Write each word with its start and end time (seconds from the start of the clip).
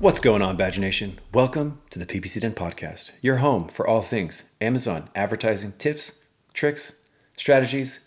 What's 0.00 0.18
going 0.18 0.40
on, 0.40 0.56
Badger 0.56 0.80
Nation? 0.80 1.20
Welcome 1.34 1.82
to 1.90 1.98
the 1.98 2.06
PPC 2.06 2.40
Den 2.40 2.54
podcast, 2.54 3.10
your 3.20 3.36
home 3.36 3.68
for 3.68 3.86
all 3.86 4.00
things 4.00 4.44
Amazon 4.58 5.10
advertising 5.14 5.74
tips, 5.76 6.12
tricks, 6.54 6.94
strategies, 7.36 8.00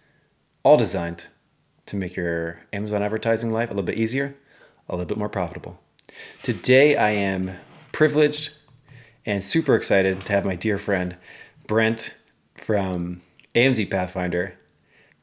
all 0.64 0.76
designed 0.76 1.26
to 1.86 1.96
make 1.96 2.16
your 2.16 2.62
Amazon 2.74 3.04
advertising 3.04 3.52
life 3.52 3.70
a 3.70 3.74
little 3.74 3.86
bit 3.86 4.00
easier, 4.00 4.36
a 4.90 4.96
little 4.96 5.06
bit 5.06 5.20
more 5.20 5.30
profitable. 5.30 5.80
Today, 6.42 6.96
I 6.96 7.12
am 7.12 7.52
privileged 7.92 8.54
and 9.24 9.44
super 9.44 9.76
excited 9.76 10.22
to 10.22 10.32
have 10.34 10.46
my 10.46 10.56
dear 10.56 10.80
friend 10.80 11.16
Brent 11.68 12.18
from 12.56 13.22
AMZ 13.54 13.92
Pathfinder, 13.92 14.58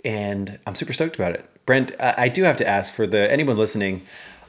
and 0.05 0.61
I'm 0.69 0.77
super 0.77 0.93
stoked 0.93 1.17
about 1.17 1.35
it. 1.35 1.45
Brent, 1.67 1.91
I 2.01 2.29
do 2.29 2.45
have 2.45 2.59
to 2.59 2.69
ask 2.69 2.93
for 2.93 3.09
the 3.09 3.29
anyone 3.29 3.59
listening 3.59 4.07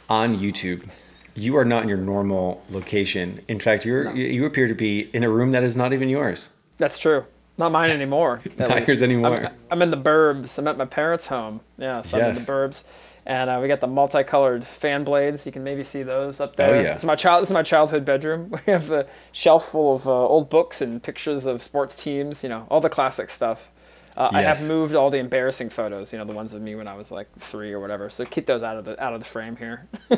on 0.08 0.38
YouTube, 0.38 0.88
you 1.36 1.58
are 1.58 1.66
not 1.66 1.84
in 1.84 1.90
your 1.90 1.98
normal 1.98 2.64
location. 2.70 3.40
In 3.48 3.60
fact, 3.60 3.86
you're 3.86 4.16
you 4.16 4.26
you 4.26 4.46
appear 4.46 4.68
to 4.68 4.76
be 4.76 5.10
in 5.14 5.24
a 5.24 5.30
room 5.30 5.52
that 5.52 5.64
is 5.64 5.76
not 5.78 5.94
even 5.94 6.10
yours. 6.10 6.50
That's 6.78 6.98
true. 7.00 7.26
Not 7.58 7.72
mine 7.72 7.92
anymore. 7.92 8.42
Not 8.58 8.88
yours 8.88 9.04
anymore. 9.04 9.36
I'm, 9.36 9.54
I'm 9.70 9.82
in 9.84 9.92
the 9.92 9.98
burbs. 9.98 10.58
I'm 10.58 10.68
at 10.68 10.78
my 10.78 10.86
parents' 10.86 11.28
home. 11.28 11.62
Yeah, 11.78 12.02
so 12.02 12.18
I'm 12.18 12.30
in 12.30 12.34
the 12.34 12.42
burbs. 12.42 12.88
And 13.24 13.52
uh, 13.52 13.60
we 13.62 13.68
got 13.68 13.82
the 13.82 13.88
multicolored 13.88 14.64
fan 14.64 15.04
blades. 15.04 15.46
You 15.46 15.52
can 15.52 15.64
maybe 15.64 15.84
see 15.84 16.02
those 16.02 16.40
up 16.40 16.56
there. 16.56 16.74
Oh, 16.74 16.82
yeah. 16.82 16.94
This 16.94 17.02
is 17.02 17.06
my 17.06 17.16
child. 17.16 17.44
This 17.44 17.50
is 17.50 17.54
my 17.54 17.62
childhood 17.62 18.04
bedroom. 18.04 18.50
We 18.66 18.72
have 18.72 18.90
a 18.90 19.06
shelf 19.32 19.66
full 19.70 19.96
of 19.96 20.08
uh, 20.08 20.12
old 20.12 20.50
books 20.50 20.82
and 20.82 21.04
pictures 21.04 21.46
of 21.46 21.62
sports 21.62 22.02
teams. 22.02 22.42
You 22.42 22.50
know, 22.50 22.66
all 22.72 22.82
the 22.82 22.90
classic 22.90 23.30
stuff. 23.30 23.70
Uh, 24.16 24.30
I 24.32 24.42
have 24.42 24.68
moved 24.68 24.96
all 24.96 25.10
the 25.10 25.18
embarrassing 25.18 25.70
photos. 25.70 26.12
You 26.12 26.20
know, 26.20 26.26
the 26.26 26.34
ones 26.34 26.54
of 26.54 26.62
me 26.62 26.76
when 26.76 26.88
I 26.88 26.96
was 26.96 27.12
like 27.12 27.32
three 27.40 27.72
or 27.72 27.80
whatever. 27.80 28.10
So 28.10 28.26
keep 28.26 28.46
those 28.46 28.64
out 28.64 28.78
of 28.78 28.86
the 28.86 29.02
out 29.02 29.14
of 29.14 29.20
the 29.20 29.26
frame 29.26 29.56
here. 29.56 29.88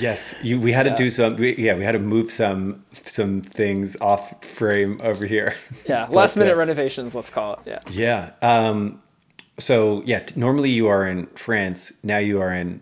Yes, 0.00 0.34
you. 0.42 0.58
We 0.58 0.72
had 0.72 0.84
to 0.84 0.94
do 0.94 1.10
some. 1.10 1.36
We, 1.36 1.54
yeah, 1.56 1.74
we 1.74 1.84
had 1.84 1.92
to 1.92 1.98
move 1.98 2.30
some 2.30 2.84
some 2.92 3.42
things 3.42 3.96
off 4.00 4.42
frame 4.44 4.98
over 5.02 5.26
here. 5.26 5.54
yeah, 5.86 6.06
last 6.08 6.36
minute 6.36 6.54
uh, 6.54 6.56
renovations. 6.56 7.14
Let's 7.14 7.30
call 7.30 7.54
it. 7.54 7.58
Yeah. 7.66 7.80
Yeah. 7.90 8.30
Um, 8.40 9.02
so 9.58 10.02
yeah, 10.06 10.20
t- 10.20 10.38
normally 10.38 10.70
you 10.70 10.88
are 10.88 11.06
in 11.06 11.26
France. 11.26 12.02
Now 12.02 12.18
you 12.18 12.40
are 12.40 12.52
in 12.52 12.80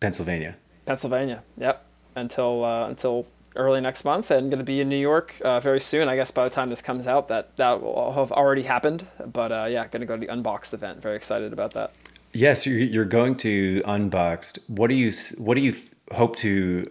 Pennsylvania. 0.00 0.56
Pennsylvania. 0.84 1.44
Yep. 1.58 1.84
Until 2.16 2.64
uh, 2.64 2.88
until 2.88 3.26
early 3.56 3.80
next 3.80 4.04
month, 4.04 4.30
and 4.30 4.50
going 4.50 4.58
to 4.58 4.64
be 4.64 4.80
in 4.80 4.88
New 4.88 4.96
York 4.98 5.40
uh, 5.44 5.60
very 5.60 5.80
soon. 5.80 6.08
I 6.08 6.16
guess 6.16 6.30
by 6.30 6.44
the 6.44 6.50
time 6.50 6.70
this 6.70 6.82
comes 6.82 7.06
out, 7.06 7.28
that 7.28 7.56
that 7.56 7.82
will 7.82 8.12
have 8.12 8.32
already 8.32 8.62
happened. 8.62 9.06
But 9.24 9.52
uh, 9.52 9.66
yeah, 9.68 9.86
going 9.88 10.00
to 10.00 10.06
go 10.06 10.14
to 10.16 10.20
the 10.20 10.32
Unboxed 10.32 10.74
event. 10.74 11.02
Very 11.02 11.16
excited 11.16 11.52
about 11.52 11.72
that. 11.72 11.92
Yes, 12.32 12.66
you're, 12.66 12.78
you're 12.78 13.04
going 13.04 13.36
to 13.38 13.82
Unboxed. 13.86 14.58
What 14.68 14.88
do 14.88 14.94
you 14.94 15.12
What 15.38 15.56
do 15.56 15.62
you 15.62 15.74
hope 16.12 16.36
to 16.36 16.90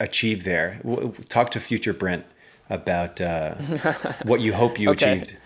achieve 0.00 0.44
there? 0.44 0.80
Talk 1.28 1.50
to 1.50 1.60
future 1.60 1.92
Brent 1.92 2.24
about 2.70 3.20
uh, 3.20 3.54
what 4.24 4.40
you 4.40 4.52
hope 4.52 4.78
you 4.78 4.90
Okay. 4.90 5.12
achieved. 5.12 5.36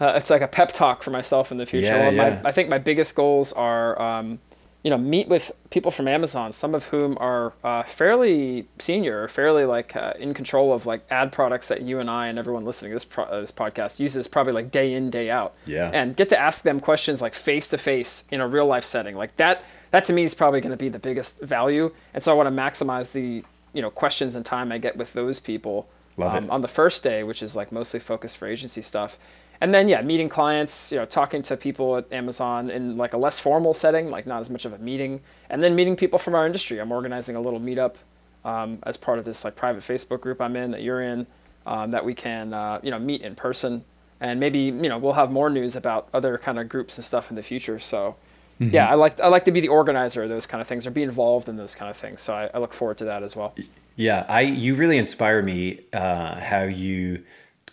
Uh, 0.00 0.14
it's 0.16 0.28
like 0.28 0.42
a 0.42 0.48
pep 0.48 0.72
talk 0.72 1.02
for 1.02 1.10
myself 1.10 1.52
in 1.52 1.56
the 1.58 1.66
future. 1.66 1.86
Yeah, 1.86 1.98
Well, 1.98 2.12
my, 2.12 2.28
yeah. 2.28 2.40
I 2.44 2.52
think 2.52 2.68
my 2.68 2.78
biggest 2.78 3.14
goals 3.14 3.52
are, 3.52 4.00
um, 4.00 4.40
you 4.84 4.90
know, 4.90 4.98
meet 4.98 5.28
with 5.28 5.50
people 5.70 5.90
from 5.90 6.06
Amazon, 6.06 6.52
some 6.52 6.74
of 6.74 6.88
whom 6.88 7.16
are 7.18 7.54
uh, 7.64 7.82
fairly 7.82 8.68
senior, 8.78 9.26
fairly 9.28 9.64
like 9.64 9.96
uh, 9.96 10.12
in 10.18 10.34
control 10.34 10.74
of 10.74 10.84
like 10.84 11.06
ad 11.10 11.32
products 11.32 11.68
that 11.68 11.80
you 11.80 11.98
and 11.98 12.10
I 12.10 12.28
and 12.28 12.38
everyone 12.38 12.66
listening 12.66 12.90
to 12.90 12.96
this 12.96 13.04
pro- 13.06 13.24
uh, 13.24 13.40
this 13.40 13.50
podcast 13.50 13.98
uses 13.98 14.28
probably 14.28 14.52
like 14.52 14.70
day 14.70 14.92
in 14.92 15.08
day 15.08 15.30
out. 15.30 15.54
Yeah. 15.64 15.90
And 15.92 16.14
get 16.14 16.28
to 16.28 16.38
ask 16.38 16.64
them 16.64 16.80
questions 16.80 17.22
like 17.22 17.32
face 17.32 17.68
to 17.70 17.78
face 17.78 18.24
in 18.30 18.42
a 18.42 18.46
real 18.46 18.66
life 18.66 18.84
setting. 18.84 19.16
Like 19.16 19.36
that. 19.36 19.64
That 19.90 20.04
to 20.06 20.12
me 20.12 20.24
is 20.24 20.34
probably 20.34 20.60
going 20.60 20.72
to 20.72 20.76
be 20.76 20.88
the 20.88 20.98
biggest 20.98 21.40
value. 21.40 21.92
And 22.12 22.22
so 22.22 22.32
I 22.32 22.34
want 22.34 22.54
to 22.54 22.62
maximize 22.62 23.12
the 23.12 23.42
you 23.72 23.80
know 23.80 23.90
questions 23.90 24.34
and 24.34 24.44
time 24.44 24.70
I 24.70 24.76
get 24.76 24.98
with 24.98 25.14
those 25.14 25.40
people 25.40 25.88
um, 26.18 26.50
on 26.50 26.60
the 26.60 26.68
first 26.68 27.02
day, 27.02 27.22
which 27.22 27.42
is 27.42 27.56
like 27.56 27.72
mostly 27.72 28.00
focused 28.00 28.36
for 28.36 28.46
agency 28.46 28.82
stuff. 28.82 29.18
And 29.64 29.72
then 29.72 29.88
yeah, 29.88 30.02
meeting 30.02 30.28
clients, 30.28 30.92
you 30.92 30.98
know, 30.98 31.06
talking 31.06 31.40
to 31.40 31.56
people 31.56 31.96
at 31.96 32.12
Amazon 32.12 32.68
in 32.68 32.98
like 32.98 33.14
a 33.14 33.16
less 33.16 33.38
formal 33.38 33.72
setting, 33.72 34.10
like 34.10 34.26
not 34.26 34.42
as 34.42 34.50
much 34.50 34.66
of 34.66 34.74
a 34.74 34.78
meeting, 34.78 35.22
and 35.48 35.62
then 35.62 35.74
meeting 35.74 35.96
people 35.96 36.18
from 36.18 36.34
our 36.34 36.44
industry. 36.44 36.78
I'm 36.78 36.92
organizing 36.92 37.34
a 37.34 37.40
little 37.40 37.58
meetup 37.58 37.94
um, 38.44 38.78
as 38.82 38.98
part 38.98 39.18
of 39.18 39.24
this 39.24 39.42
like 39.42 39.56
private 39.56 39.82
Facebook 39.82 40.20
group 40.20 40.38
I'm 40.38 40.54
in 40.54 40.72
that 40.72 40.82
you're 40.82 41.00
in, 41.00 41.26
um, 41.64 41.92
that 41.92 42.04
we 42.04 42.12
can 42.12 42.52
uh, 42.52 42.78
you 42.82 42.90
know 42.90 42.98
meet 42.98 43.22
in 43.22 43.34
person, 43.36 43.86
and 44.20 44.38
maybe 44.38 44.58
you 44.58 44.90
know 44.90 44.98
we'll 44.98 45.14
have 45.14 45.32
more 45.32 45.48
news 45.48 45.76
about 45.76 46.10
other 46.12 46.36
kind 46.36 46.58
of 46.58 46.68
groups 46.68 46.98
and 46.98 47.04
stuff 47.06 47.30
in 47.30 47.36
the 47.36 47.42
future. 47.42 47.78
So. 47.78 48.16
Yeah, 48.60 48.88
I 48.88 48.94
like 48.94 49.18
I 49.18 49.26
like 49.26 49.44
to 49.46 49.50
be 49.50 49.60
the 49.60 49.68
organizer 49.68 50.22
of 50.22 50.28
those 50.28 50.46
kind 50.46 50.60
of 50.60 50.68
things 50.68 50.86
or 50.86 50.92
be 50.92 51.02
involved 51.02 51.48
in 51.48 51.56
those 51.56 51.74
kind 51.74 51.90
of 51.90 51.96
things. 51.96 52.20
So 52.20 52.34
I, 52.34 52.50
I 52.54 52.58
look 52.58 52.72
forward 52.72 52.98
to 52.98 53.04
that 53.06 53.24
as 53.24 53.34
well. 53.34 53.52
Yeah, 53.96 54.24
I 54.28 54.42
you 54.42 54.76
really 54.76 54.96
inspire 54.96 55.42
me 55.42 55.80
uh, 55.92 56.38
how 56.38 56.62
you 56.62 57.24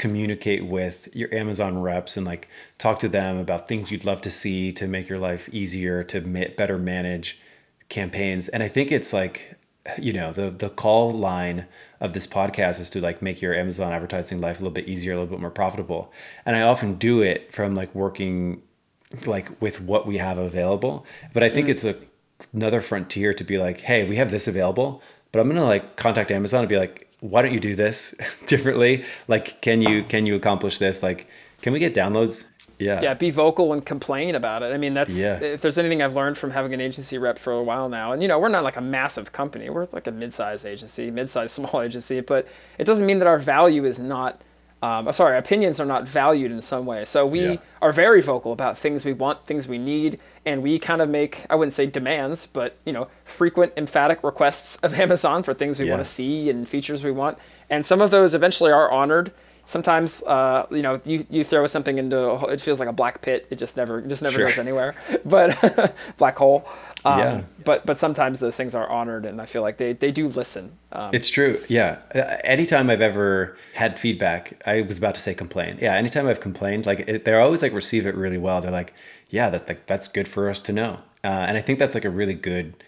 communicate 0.02 0.66
with 0.66 1.08
your 1.14 1.34
Amazon 1.34 1.80
reps 1.80 2.18
and 2.18 2.26
like 2.26 2.50
talk 2.80 3.00
to 3.00 3.08
them 3.08 3.38
about 3.38 3.68
things 3.68 3.92
you'd 3.92 4.04
love 4.04 4.20
to 4.22 4.32
see 4.32 4.74
to 4.74 4.88
make 4.88 5.08
your 5.08 5.20
life 5.20 5.48
easier 5.54 6.04
to 6.04 6.20
ma- 6.22 6.52
better 6.58 6.78
manage 6.78 7.40
campaigns. 7.88 8.50
And 8.50 8.64
I 8.64 8.68
think 8.68 8.92
it's 8.92 9.14
like 9.14 9.56
you 10.00 10.14
know 10.14 10.32
the 10.32 10.50
the 10.50 10.70
call 10.70 11.12
line 11.12 11.66
of 12.00 12.14
this 12.14 12.28
podcast 12.28 12.80
is 12.80 12.90
to 12.92 13.00
like 13.02 13.22
make 13.22 13.42
your 13.42 13.54
Amazon 13.54 13.94
advertising 13.94 14.42
life 14.42 14.60
a 14.60 14.64
little 14.64 14.74
bit 14.74 14.88
easier, 14.88 15.14
a 15.14 15.16
little 15.16 15.30
bit 15.30 15.40
more 15.40 15.52
profitable. 15.52 16.12
And 16.46 16.56
I 16.56 16.62
often 16.62 16.96
do 16.96 17.22
it 17.22 17.54
from 17.54 17.76
like 17.76 17.94
working 17.94 18.64
like 19.26 19.50
with 19.62 19.82
what 19.82 20.08
we 20.08 20.18
have 20.18 20.38
available. 20.38 21.06
But 21.34 21.44
I 21.44 21.50
think 21.50 21.68
mm. 21.68 21.72
it's 21.72 21.84
a 21.84 21.96
another 22.54 22.82
frontier 22.82 23.36
to 23.36 23.44
be 23.44 23.60
like, 23.60 23.82
hey, 23.82 24.08
we 24.10 24.16
have 24.16 24.32
this 24.32 24.48
available, 24.48 25.04
but 25.32 25.40
I'm 25.40 25.48
gonna 25.48 25.64
like 25.66 25.96
contact 25.96 26.32
Amazon 26.32 26.62
and 26.62 26.70
be 26.70 26.78
like, 26.78 27.08
why 27.22 27.42
don't 27.42 27.54
you 27.54 27.60
do 27.60 27.76
this 27.76 28.14
differently? 28.48 29.06
Like, 29.28 29.62
can 29.62 29.82
you 29.82 30.04
can 30.04 30.26
you 30.26 30.36
accomplish 30.36 30.78
this? 30.78 31.02
Like, 31.02 31.28
can 31.62 31.72
we 31.74 31.80
get 31.80 31.96
downloads? 31.96 32.46
Yeah. 32.80 33.00
yeah 33.00 33.14
be 33.14 33.30
vocal 33.30 33.74
and 33.74 33.86
complain 33.86 34.34
about 34.34 34.64
it 34.64 34.74
i 34.74 34.78
mean 34.78 34.96
that's 34.96 35.16
Yeah. 35.16 35.40
if 35.40 35.62
there's 35.62 35.78
anything 35.78 36.02
i've 36.02 36.16
learned 36.16 36.36
from 36.36 36.50
having 36.50 36.74
an 36.74 36.82
agency 36.82 37.20
rep 37.20 37.38
for 37.38 37.54
a 37.54 37.62
while 37.62 37.90
now 37.90 38.12
and 38.12 38.24
you 38.24 38.28
know 38.28 38.40
we're 38.40 38.50
not 38.50 38.64
like 38.64 38.76
a 38.76 38.82
massive 38.82 39.32
company 39.32 39.70
we're 39.70 39.88
like 39.92 40.08
a 40.08 40.12
mid-sized 40.12 40.66
agency 40.66 41.12
mid-sized 41.12 41.52
small 41.60 41.84
agency 41.84 42.22
but 42.22 42.48
it 42.80 42.86
doesn't 42.86 43.06
mean 43.06 43.20
that 43.20 43.28
our 43.28 43.38
value 43.38 43.86
is 43.86 44.00
not 44.00 44.42
um, 44.82 45.12
sorry, 45.12 45.38
opinions 45.38 45.80
are 45.80 45.86
not 45.86 46.08
valued 46.08 46.52
in 46.52 46.60
some 46.62 46.86
way. 46.86 47.06
So 47.06 47.26
we 47.26 47.42
Yeah. 47.52 47.56
are 47.82 47.92
very 47.92 48.22
vocal 48.22 48.52
about 48.52 48.78
things 48.78 49.06
we 49.06 49.14
want, 49.14 49.46
things 49.46 49.68
we 49.68 49.78
need, 49.78 50.20
and 50.46 50.64
we 50.64 50.80
kind 50.80 51.02
of 51.02 51.10
make, 51.10 51.46
I 51.50 51.56
wouldn't 51.56 51.74
say 51.74 51.86
demands, 51.86 52.48
but 52.48 52.78
you 52.86 52.92
know, 52.94 53.08
frequent 53.24 53.74
emphatic 53.78 54.24
requests 54.24 54.78
of 54.78 54.94
Amazon 55.00 55.44
for 55.44 55.54
things 55.54 55.80
we 55.80 55.86
Yeah. 55.86 55.94
want 55.94 56.04
to 56.04 56.10
see 56.10 56.50
and 56.50 56.68
features 56.68 57.04
we 57.04 57.12
want. 57.12 57.38
And 57.70 57.86
some 57.86 58.02
of 58.02 58.10
those 58.12 58.34
eventually 58.34 58.72
are 58.72 58.90
honored. 58.92 59.32
Sometimes, 59.66 60.22
uh, 60.24 60.66
you 60.72 60.82
know, 60.82 61.00
you, 61.06 61.26
you 61.30 61.44
throw 61.44 61.66
something 61.68 61.98
into 61.98 62.18
a, 62.20 62.48
it 62.52 62.60
feels 62.60 62.80
like 62.80 62.90
a 62.90 62.94
black 62.94 63.22
pit. 63.22 63.48
It 63.50 63.58
just 63.58 63.78
never, 63.78 64.02
just 64.02 64.22
never 64.24 64.36
Sure. 64.38 64.48
goes 64.48 64.60
anywhere. 64.60 64.96
But 65.26 65.96
black 66.18 66.38
hole. 66.38 66.68
Um, 67.06 67.20
Yeah. 67.20 67.42
But 67.64 67.86
but 67.86 67.98
sometimes 67.98 68.40
those 68.40 68.58
things 68.58 68.74
are 68.76 68.90
honored, 68.90 69.26
and 69.26 69.40
I 69.40 69.46
feel 69.46 69.62
like 69.62 69.78
they, 69.78 69.94
they 69.94 70.12
do 70.12 70.28
listen. 70.28 70.72
Um, 70.92 71.12
It's 71.14 71.30
true. 71.30 71.58
Yeah. 71.70 72.00
Anytime 72.44 72.90
I've 72.90 73.02
ever 73.02 73.56
had 73.76 74.00
feedback, 74.00 74.62
I 74.66 74.82
was 74.82 74.98
about 74.98 75.16
to 75.16 75.22
say 75.22 75.34
complain. 75.34 75.78
Yeah. 75.80 75.96
Anytime 75.96 76.28
I've 76.28 76.42
complained, 76.42 76.86
like 76.86 77.00
it, 77.08 77.24
they're 77.26 77.40
always 77.42 77.62
like 77.62 77.74
receive 77.74 78.06
it 78.08 78.16
really 78.16 78.38
well. 78.40 78.62
They're 78.62 78.72
like, 78.72 78.94
yeah, 79.30 79.50
that 79.52 79.68
like, 79.70 79.86
that's 79.86 80.08
good 80.08 80.28
for 80.28 80.50
us 80.50 80.60
to 80.62 80.74
know. 80.74 81.00
Uh, 81.24 81.28
and 81.48 81.56
I 81.58 81.62
think 81.62 81.78
that's 81.80 81.94
like 81.96 82.06
a 82.06 82.10
really 82.10 82.34
good 82.34 82.84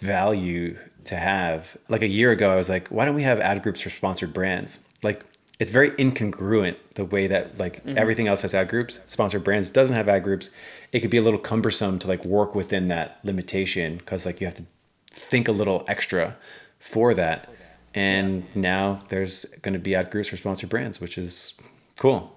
value 0.00 0.76
to 1.04 1.16
have. 1.16 1.76
Like 1.88 2.02
a 2.02 2.08
year 2.08 2.30
ago, 2.32 2.50
I 2.50 2.56
was 2.56 2.68
like, 2.68 2.88
why 2.88 3.04
don't 3.04 3.14
we 3.14 3.22
have 3.22 3.38
ad 3.40 3.62
groups 3.62 3.80
for 3.82 3.90
sponsored 3.90 4.32
brands? 4.32 4.80
Like 5.02 5.24
it's 5.58 5.70
very 5.70 5.90
incongruent 5.92 6.76
the 6.94 7.04
way 7.04 7.26
that 7.26 7.58
like 7.58 7.84
mm-hmm. 7.84 7.98
everything 7.98 8.28
else 8.28 8.42
has 8.42 8.54
ad 8.54 8.68
groups. 8.68 8.98
Sponsored 9.06 9.44
brands 9.44 9.70
doesn't 9.70 9.94
have 9.94 10.08
ad 10.08 10.24
groups. 10.24 10.50
It 10.92 11.00
could 11.00 11.10
be 11.10 11.18
a 11.18 11.22
little 11.22 11.38
cumbersome 11.38 11.98
to 12.00 12.08
like 12.08 12.24
work 12.24 12.54
within 12.54 12.88
that 12.88 13.20
limitation 13.24 13.98
because 13.98 14.24
like 14.24 14.40
you 14.40 14.46
have 14.46 14.56
to 14.56 14.64
think 15.10 15.48
a 15.48 15.52
little 15.52 15.84
extra 15.86 16.36
for 16.78 17.14
that. 17.14 17.52
And 17.94 18.44
yeah. 18.54 18.60
now 18.60 19.00
there's 19.08 19.44
going 19.62 19.74
to 19.74 19.78
be 19.78 19.94
ad 19.94 20.10
groups 20.10 20.28
for 20.28 20.36
sponsored 20.36 20.70
brands, 20.70 21.00
which 21.00 21.18
is 21.18 21.54
cool. 21.98 22.34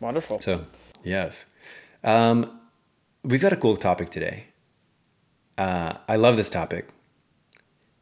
Wonderful. 0.00 0.40
So, 0.40 0.62
yes. 1.04 1.44
Um, 2.02 2.60
we've 3.22 3.42
got 3.42 3.52
a 3.52 3.56
cool 3.56 3.76
topic 3.76 4.10
today. 4.10 4.46
Uh, 5.58 5.94
I 6.08 6.16
love 6.16 6.36
this 6.36 6.48
topic. 6.48 6.88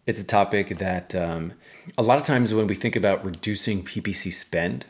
It's 0.08 0.18
a 0.18 0.24
topic 0.24 0.78
that 0.78 1.14
um, 1.14 1.52
a 1.98 2.02
lot 2.02 2.16
of 2.16 2.24
times 2.24 2.54
when 2.54 2.66
we 2.66 2.74
think 2.74 2.96
about 2.96 3.26
reducing 3.26 3.84
PPC 3.84 4.32
spend, 4.32 4.86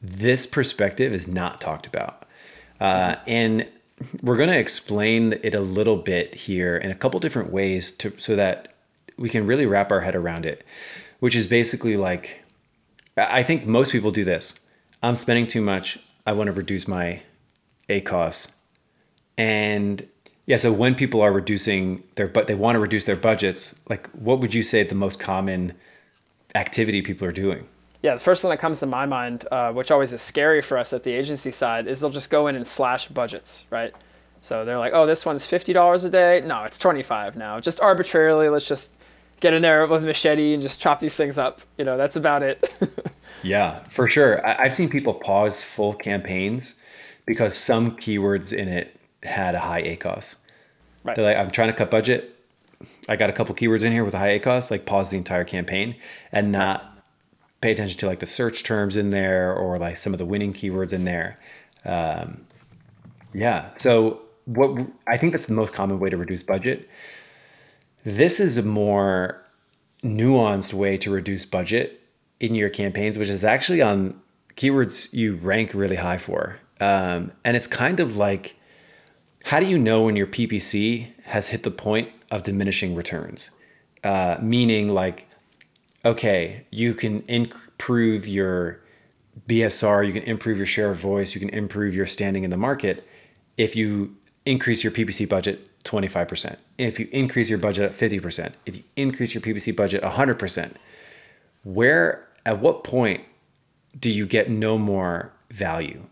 this 0.00 0.44
perspective 0.44 1.14
is 1.14 1.28
not 1.28 1.60
talked 1.60 1.86
about. 1.86 2.26
Uh, 2.80 3.14
and 3.28 3.64
we're 4.20 4.36
going 4.36 4.48
to 4.48 4.58
explain 4.58 5.34
it 5.44 5.54
a 5.54 5.60
little 5.60 5.94
bit 5.94 6.34
here 6.34 6.76
in 6.76 6.90
a 6.90 6.96
couple 6.96 7.20
different 7.20 7.52
ways 7.52 7.92
to, 7.98 8.12
so 8.18 8.34
that 8.34 8.74
we 9.18 9.28
can 9.28 9.46
really 9.46 9.66
wrap 9.66 9.92
our 9.92 10.00
head 10.00 10.16
around 10.16 10.46
it, 10.46 10.64
which 11.20 11.36
is 11.36 11.46
basically 11.46 11.96
like, 11.96 12.42
I 13.16 13.44
think 13.44 13.66
most 13.66 13.92
people 13.92 14.10
do 14.10 14.24
this. 14.24 14.58
I'm 15.00 15.14
spending 15.14 15.46
too 15.46 15.62
much. 15.62 15.96
I 16.26 16.32
want 16.32 16.48
to 16.48 16.52
reduce 16.52 16.88
my 16.88 17.22
ACOS. 17.88 18.50
And 19.38 20.08
yeah, 20.46 20.56
so 20.56 20.72
when 20.72 20.94
people 20.94 21.20
are 21.20 21.32
reducing 21.32 22.02
their 22.16 22.28
but 22.28 22.46
they 22.46 22.54
want 22.54 22.76
to 22.76 22.80
reduce 22.80 23.04
their 23.04 23.16
budgets, 23.16 23.78
like 23.88 24.08
what 24.10 24.40
would 24.40 24.52
you 24.54 24.62
say 24.62 24.82
the 24.82 24.94
most 24.94 25.20
common 25.20 25.72
activity 26.54 27.02
people 27.02 27.26
are 27.26 27.32
doing? 27.32 27.66
Yeah, 28.02 28.14
the 28.14 28.20
first 28.20 28.42
one 28.42 28.50
that 28.50 28.56
comes 28.58 28.80
to 28.80 28.86
my 28.86 29.06
mind, 29.06 29.46
uh, 29.52 29.72
which 29.72 29.92
always 29.92 30.12
is 30.12 30.20
scary 30.20 30.60
for 30.60 30.76
us 30.76 30.92
at 30.92 31.04
the 31.04 31.12
agency 31.12 31.52
side, 31.52 31.86
is 31.86 32.00
they'll 32.00 32.10
just 32.10 32.30
go 32.30 32.48
in 32.48 32.56
and 32.56 32.66
slash 32.66 33.06
budgets, 33.06 33.64
right? 33.70 33.94
So 34.40 34.64
they're 34.64 34.78
like, 34.78 34.92
oh, 34.92 35.06
this 35.06 35.24
one's 35.24 35.46
fifty 35.46 35.72
dollars 35.72 36.02
a 36.02 36.10
day. 36.10 36.42
No, 36.44 36.64
it's 36.64 36.78
twenty 36.78 37.04
five 37.04 37.36
now. 37.36 37.60
Just 37.60 37.80
arbitrarily, 37.80 38.48
let's 38.48 38.66
just 38.66 38.92
get 39.38 39.54
in 39.54 39.62
there 39.62 39.86
with 39.86 40.02
a 40.02 40.06
machete 40.06 40.52
and 40.52 40.62
just 40.62 40.80
chop 40.80 40.98
these 40.98 41.14
things 41.14 41.38
up. 41.38 41.60
You 41.78 41.84
know, 41.84 41.96
that's 41.96 42.16
about 42.16 42.42
it. 42.42 42.68
yeah, 43.44 43.78
for 43.84 44.08
sure. 44.08 44.44
I- 44.44 44.64
I've 44.64 44.74
seen 44.74 44.88
people 44.88 45.14
pause 45.14 45.60
full 45.62 45.94
campaigns 45.94 46.74
because 47.26 47.56
some 47.56 47.92
keywords 47.96 48.52
in 48.52 48.66
it 48.68 48.96
had 49.22 49.54
a 49.54 49.60
high 49.60 49.82
ACOS. 49.82 50.36
Right. 51.04 51.16
They're 51.16 51.24
like, 51.24 51.36
I'm 51.36 51.50
trying 51.50 51.68
to 51.68 51.74
cut 51.74 51.90
budget. 51.90 52.36
I 53.08 53.16
got 53.16 53.30
a 53.30 53.32
couple 53.32 53.54
keywords 53.54 53.82
in 53.82 53.92
here 53.92 54.04
with 54.04 54.14
a 54.14 54.18
high 54.18 54.38
ACOS, 54.38 54.70
like 54.70 54.86
pause 54.86 55.10
the 55.10 55.16
entire 55.16 55.44
campaign 55.44 55.96
and 56.30 56.52
not 56.52 56.98
pay 57.60 57.72
attention 57.72 57.98
to 57.98 58.06
like 58.06 58.20
the 58.20 58.26
search 58.26 58.64
terms 58.64 58.96
in 58.96 59.10
there 59.10 59.54
or 59.54 59.78
like 59.78 59.96
some 59.96 60.12
of 60.12 60.18
the 60.18 60.26
winning 60.26 60.52
keywords 60.52 60.92
in 60.92 61.04
there. 61.04 61.38
Um, 61.84 62.44
yeah. 63.32 63.70
So 63.76 64.20
what 64.44 64.86
I 65.06 65.16
think 65.16 65.32
that's 65.32 65.46
the 65.46 65.52
most 65.52 65.72
common 65.72 65.98
way 66.00 66.10
to 66.10 66.16
reduce 66.16 66.42
budget. 66.42 66.88
This 68.04 68.40
is 68.40 68.58
a 68.58 68.62
more 68.62 69.44
nuanced 70.02 70.72
way 70.72 70.96
to 70.98 71.10
reduce 71.10 71.44
budget 71.44 72.00
in 72.40 72.54
your 72.54 72.68
campaigns, 72.68 73.16
which 73.16 73.28
is 73.28 73.44
actually 73.44 73.80
on 73.80 74.20
keywords 74.56 75.12
you 75.12 75.36
rank 75.36 75.72
really 75.74 75.96
high 75.96 76.18
for. 76.18 76.58
Um, 76.80 77.30
and 77.44 77.56
it's 77.56 77.68
kind 77.68 78.00
of 78.00 78.16
like 78.16 78.56
how 79.44 79.60
do 79.60 79.66
you 79.66 79.78
know 79.78 80.02
when 80.02 80.16
your 80.16 80.26
PPC 80.26 81.08
has 81.24 81.48
hit 81.48 81.62
the 81.62 81.70
point 81.70 82.10
of 82.30 82.42
diminishing 82.42 82.94
returns? 82.94 83.50
Uh, 84.04 84.36
meaning, 84.40 84.88
like, 84.88 85.28
okay, 86.04 86.66
you 86.70 86.94
can 86.94 87.20
improve 87.28 88.26
your 88.26 88.80
BSR, 89.48 90.06
you 90.06 90.12
can 90.12 90.22
improve 90.24 90.56
your 90.56 90.66
share 90.66 90.90
of 90.90 90.98
voice, 90.98 91.34
you 91.34 91.40
can 91.40 91.50
improve 91.50 91.94
your 91.94 92.06
standing 92.06 92.44
in 92.44 92.50
the 92.50 92.56
market 92.56 93.06
if 93.56 93.76
you 93.76 94.16
increase 94.44 94.82
your 94.82 94.92
PPC 94.92 95.28
budget 95.28 95.68
25%, 95.84 96.56
if 96.78 96.98
you 96.98 97.08
increase 97.12 97.48
your 97.48 97.58
budget 97.58 97.84
at 97.84 97.92
50%, 97.92 98.52
if 98.66 98.76
you 98.76 98.82
increase 98.96 99.34
your 99.34 99.40
PPC 99.40 99.74
budget 99.74 100.02
100%. 100.02 100.72
Where, 101.64 102.28
at 102.44 102.60
what 102.60 102.84
point 102.84 103.22
do 103.98 104.10
you 104.10 104.26
get 104.26 104.50
no 104.50 104.78
more 104.78 105.32
value? 105.50 106.04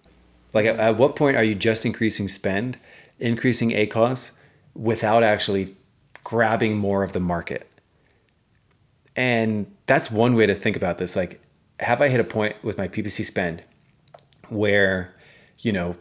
Like, 0.53 0.67
at, 0.67 0.79
at 0.79 0.97
what 0.97 1.17
point 1.17 1.37
are 1.37 1.45
you 1.45 1.55
just 1.55 1.87
increasing 1.87 2.29
spend? 2.29 2.79
Increasing 3.21 3.71
ACOS 3.71 4.33
without 4.75 5.23
actually 5.23 5.77
grabbing 6.25 6.79
more 6.79 7.03
of 7.03 7.13
the 7.13 7.21
market. 7.21 7.69
And 9.17 9.67
that's 9.87 10.11
one 10.11 10.35
way 10.35 10.47
to 10.47 10.55
think 10.55 10.77
about 10.77 10.99
this. 10.99 11.17
Like, 11.17 11.41
have 11.81 12.01
I 12.01 12.09
hit 12.09 12.21
a 12.21 12.25
point 12.25 12.57
with 12.63 12.79
my 12.79 12.89
PPC 12.89 13.25
spend 13.25 13.63
where, 14.49 15.15
you 15.59 15.73
know, 15.73 15.97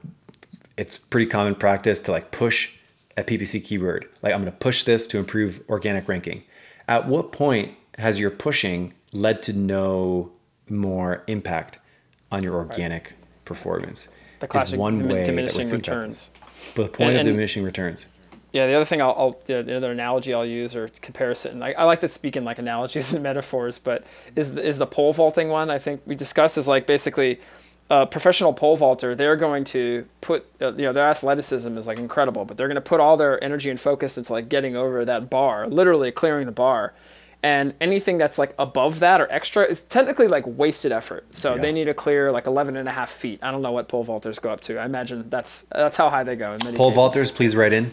it's 0.77 0.98
pretty 0.98 1.25
common 1.25 1.56
practice 1.56 2.00
to 2.00 2.12
like 2.12 2.31
push 2.31 2.71
a 3.18 3.24
PPC 3.24 3.63
keyword? 3.63 4.07
Like, 4.21 4.33
I'm 4.33 4.42
going 4.42 4.51
to 4.51 4.57
push 4.57 4.83
this 4.83 5.07
to 5.07 5.18
improve 5.18 5.62
organic 5.69 6.07
ranking. 6.07 6.44
At 6.88 7.07
what 7.07 7.31
point 7.31 7.74
has 7.98 8.19
your 8.19 8.31
pushing 8.31 8.94
led 9.13 9.42
to 9.44 9.54
no 9.54 10.31
more 10.69 11.24
impact 11.27 11.80
on 12.31 12.44
your 12.44 12.56
organic 12.56 13.06
right. 13.06 13.45
performance? 13.45 14.07
The 14.39 14.48
classic 14.48 14.80
one 14.80 14.95
dim- 14.95 15.25
diminishing 15.25 15.69
returns. 15.69 16.31
The 16.75 16.88
point 16.88 17.11
and, 17.11 17.19
of 17.19 17.25
diminishing 17.25 17.63
returns. 17.63 18.06
Yeah, 18.51 18.65
the 18.65 18.73
other 18.73 18.85
thing 18.85 19.01
I'll, 19.01 19.15
I'll 19.17 19.41
the, 19.45 19.61
the, 19.61 19.77
other 19.77 19.91
analogy 19.91 20.33
I'll 20.33 20.45
use 20.45 20.75
or 20.75 20.88
comparison. 21.01 21.61
I, 21.61 21.73
I 21.73 21.83
like 21.83 22.00
to 22.00 22.07
speak 22.07 22.35
in 22.35 22.44
like 22.44 22.57
analogies 22.57 23.13
and 23.13 23.21
metaphors, 23.21 23.77
but 23.77 24.06
is 24.35 24.56
the, 24.56 24.65
is 24.65 24.79
the 24.79 24.88
pole 24.88 25.13
vaulting 25.13 25.50
one? 25.50 25.69
I 25.69 25.77
think 25.77 26.01
we 26.06 26.15
discussed 26.15 26.57
is 26.57 26.67
like 26.67 26.88
basically 26.88 27.39
a 27.91 28.07
professional 28.07 28.53
pole 28.53 28.75
vaulter. 28.75 29.13
They're 29.15 29.35
going 29.35 29.63
to 29.65 30.07
put 30.21 30.47
uh, 30.61 30.73
you 30.73 30.83
know 30.83 30.94
their 30.94 31.07
athleticism 31.07 31.77
is 31.77 31.88
like 31.88 32.00
incredible, 32.00 32.45
but 32.45 32.57
they're 32.57 32.67
going 32.67 32.75
to 32.75 32.81
put 32.81 33.00
all 33.00 33.17
their 33.17 33.44
energy 33.44 33.69
and 33.69 33.79
focus 33.79 34.17
into 34.17 34.33
like 34.33 34.50
getting 34.50 34.75
over 34.75 35.06
that 35.06 35.29
bar, 35.29 35.67
literally 35.67 36.11
clearing 36.11 36.45
the 36.45 36.51
bar 36.51 36.94
and 37.41 37.74
anything 37.80 38.18
that's 38.18 38.38
like 38.38 38.53
above 38.59 39.00
that 39.00 39.21
or 39.21 39.31
extra 39.31 39.63
is 39.63 39.83
technically 39.83 40.27
like 40.27 40.44
wasted 40.45 40.91
effort. 40.91 41.25
So 41.36 41.56
yeah. 41.56 41.62
they 41.62 41.71
need 41.71 41.86
to 41.86 41.94
clear 41.94 42.31
like 42.31 42.47
11 42.47 42.75
and 42.75 42.89
a 42.89 42.91
half 42.91 43.09
feet. 43.09 43.39
I 43.41 43.51
don't 43.51 43.62
know 43.62 43.71
what 43.71 43.88
pole 43.88 44.06
vaulters 44.06 44.41
go 44.41 44.50
up 44.50 44.62
to. 44.62 44.77
I 44.77 44.86
imagine 44.86 45.30
that's 45.30 45.63
that's 45.63 45.95
how 45.95 46.09
high 46.09 46.24
they 46.24 46.36
go 46.36 46.53
in 46.53 46.59
many 46.63 46.77
pole 46.77 46.91
vaulters 46.91 47.33
please 47.33 47.56
write 47.56 47.74
in. 47.74 47.91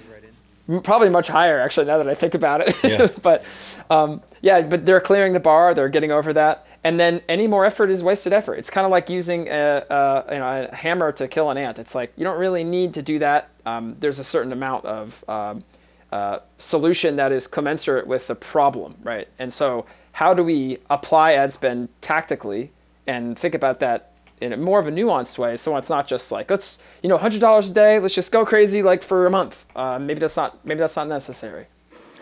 Probably 0.83 1.11
much 1.11 1.29
higher 1.29 1.61
actually 1.61 1.87
now 1.87 1.99
that 1.99 2.09
i 2.09 2.15
think 2.15 2.35
about 2.35 2.61
it. 2.61 2.75
Yeah. 2.83 3.07
but 3.23 3.45
um, 3.89 4.21
yeah 4.43 4.63
but 4.63 4.85
they're 4.85 5.01
clearing 5.01 5.33
the 5.33 5.41
bar 5.41 5.75
they're 5.75 5.89
getting 5.89 6.11
over 6.11 6.33
that. 6.33 6.67
And 6.83 7.01
then 7.01 7.21
any 7.29 7.49
more 7.49 7.65
effort 7.65 7.91
is 7.91 8.05
wasted 8.05 8.33
effort. 8.33 8.55
It's 8.55 8.71
kind 8.71 8.85
of 8.85 8.93
like 8.93 9.11
using 9.11 9.49
a, 9.49 9.85
a, 9.91 10.25
you 10.33 10.39
know, 10.39 10.69
a 10.71 10.75
hammer 10.75 11.11
to 11.11 11.27
kill 11.27 11.51
an 11.51 11.59
ant. 11.59 11.81
It's 11.81 11.97
like 11.97 12.13
you 12.17 12.23
don't 12.23 12.39
really 12.39 12.63
need 12.63 12.95
to 12.95 13.03
do 13.03 13.19
that. 13.19 13.51
Um, 13.65 13.97
there's 13.99 14.21
a 14.21 14.25
certain 14.25 14.53
amount 14.53 14.85
of 14.85 15.25
um, 15.29 15.65
uh, 16.13 16.39
solution 16.59 17.17
that 17.17 17.33
is 17.33 17.47
commensurate 17.47 18.07
with 18.07 18.27
the 18.27 18.35
problem, 18.35 18.97
right? 19.03 19.29
And 19.39 19.53
so, 19.53 19.87
how 20.13 20.33
do 20.33 20.43
we 20.43 20.79
apply 20.89 21.33
ad 21.33 21.53
spend 21.53 21.89
tactically 22.01 22.71
and 23.07 23.39
think 23.39 23.55
about 23.55 23.81
that 23.81 24.13
in 24.41 24.53
a 24.53 24.57
more 24.57 24.79
of 24.79 24.87
a 24.87 24.91
nuanced 24.91 25.39
way? 25.39 25.57
So 25.57 25.77
it's 25.77 25.91
not 25.91 26.07
just 26.07 26.33
like 26.33 26.51
let's 26.51 26.81
you 27.03 27.09
know 27.09 27.19
hundred 27.19 27.41
dollars 27.41 27.71
a 27.71 27.75
day, 27.75 27.99
let's 27.99 28.15
just 28.15 28.33
go 28.33 28.47
crazy 28.47 28.83
like 28.83 29.03
for 29.03 29.27
a 29.27 29.31
month. 29.31 29.67
Uh, 29.75 29.99
maybe 29.99 30.21
that's 30.21 30.37
not 30.37 30.65
maybe 30.65 30.79
that's 30.79 30.97
not 30.97 31.09
necessary. 31.09 31.67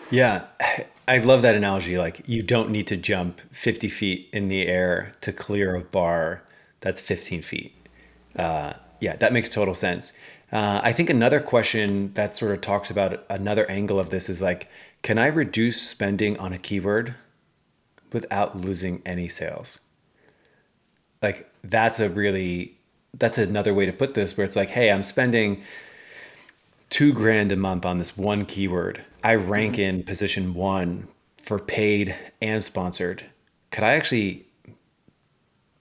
Yeah, 0.09 0.45
I 1.07 1.19
love 1.19 1.43
that 1.43 1.55
analogy. 1.55 1.97
Like 1.97 2.27
you 2.27 2.41
don't 2.41 2.69
need 2.71 2.87
to 2.87 2.97
jump 2.97 3.39
fifty 3.51 3.87
feet 3.87 4.29
in 4.33 4.47
the 4.47 4.67
air 4.67 5.13
to 5.21 5.31
clear 5.31 5.75
a 5.75 5.81
bar 5.81 6.43
that's 6.81 6.99
fifteen 6.99 7.41
feet. 7.41 7.73
Uh, 8.35 8.73
yeah, 8.99 9.15
that 9.17 9.31
makes 9.31 9.49
total 9.49 9.73
sense. 9.73 10.13
Uh, 10.55 10.79
I 10.81 10.93
think 10.93 11.09
another 11.09 11.41
question 11.41 12.13
that 12.13 12.33
sort 12.33 12.53
of 12.53 12.61
talks 12.61 12.89
about 12.89 13.25
another 13.29 13.69
angle 13.69 13.99
of 13.99 14.09
this 14.09 14.29
is 14.29 14.41
like, 14.41 14.69
can 15.01 15.17
I 15.17 15.27
reduce 15.27 15.81
spending 15.81 16.39
on 16.39 16.53
a 16.53 16.57
keyword 16.57 17.13
without 18.13 18.61
losing 18.61 19.01
any 19.05 19.27
sales? 19.27 19.79
Like 21.21 21.51
that's 21.61 21.99
a 21.99 22.07
really 22.07 22.77
that's 23.15 23.37
another 23.37 23.73
way 23.73 23.85
to 23.85 23.91
put 23.91 24.13
this 24.13 24.37
where 24.37 24.45
it's 24.45 24.55
like, 24.55 24.69
hey, 24.69 24.91
I'm 24.91 25.03
spending 25.03 25.61
two 26.89 27.11
grand 27.11 27.51
a 27.51 27.57
month 27.57 27.85
on 27.85 27.99
this 27.99 28.15
one 28.15 28.45
keyword. 28.45 29.03
I 29.25 29.35
rank 29.35 29.73
mm-hmm. 29.73 29.97
in 29.97 30.03
position 30.03 30.53
one 30.53 31.09
for 31.35 31.59
paid 31.59 32.15
and 32.41 32.63
sponsored. 32.63 33.25
Could 33.71 33.83
I 33.83 33.95
actually 33.95 34.47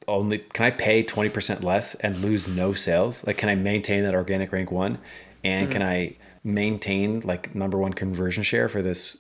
only 0.08 0.38
can 0.38 0.66
I 0.66 0.70
pay 0.70 1.02
20% 1.04 1.62
less 1.62 1.94
and 1.96 2.18
lose 2.18 2.49
no 2.49 2.73
sales? 2.73 3.26
Like 3.26 3.37
can 3.37 3.49
I 3.49 3.54
maintain 3.54 4.02
that 4.04 4.14
organic 4.14 4.52
rank 4.52 4.70
1 4.70 4.99
and 5.44 5.64
mm-hmm. 5.64 5.73
can 5.73 5.82
I 5.82 6.16
maintain 6.42 7.20
like 7.20 7.54
number 7.54 7.78
1 7.78 7.94
conversion 7.94 8.42
share 8.42 8.68
for 8.68 8.82
this 8.82 9.16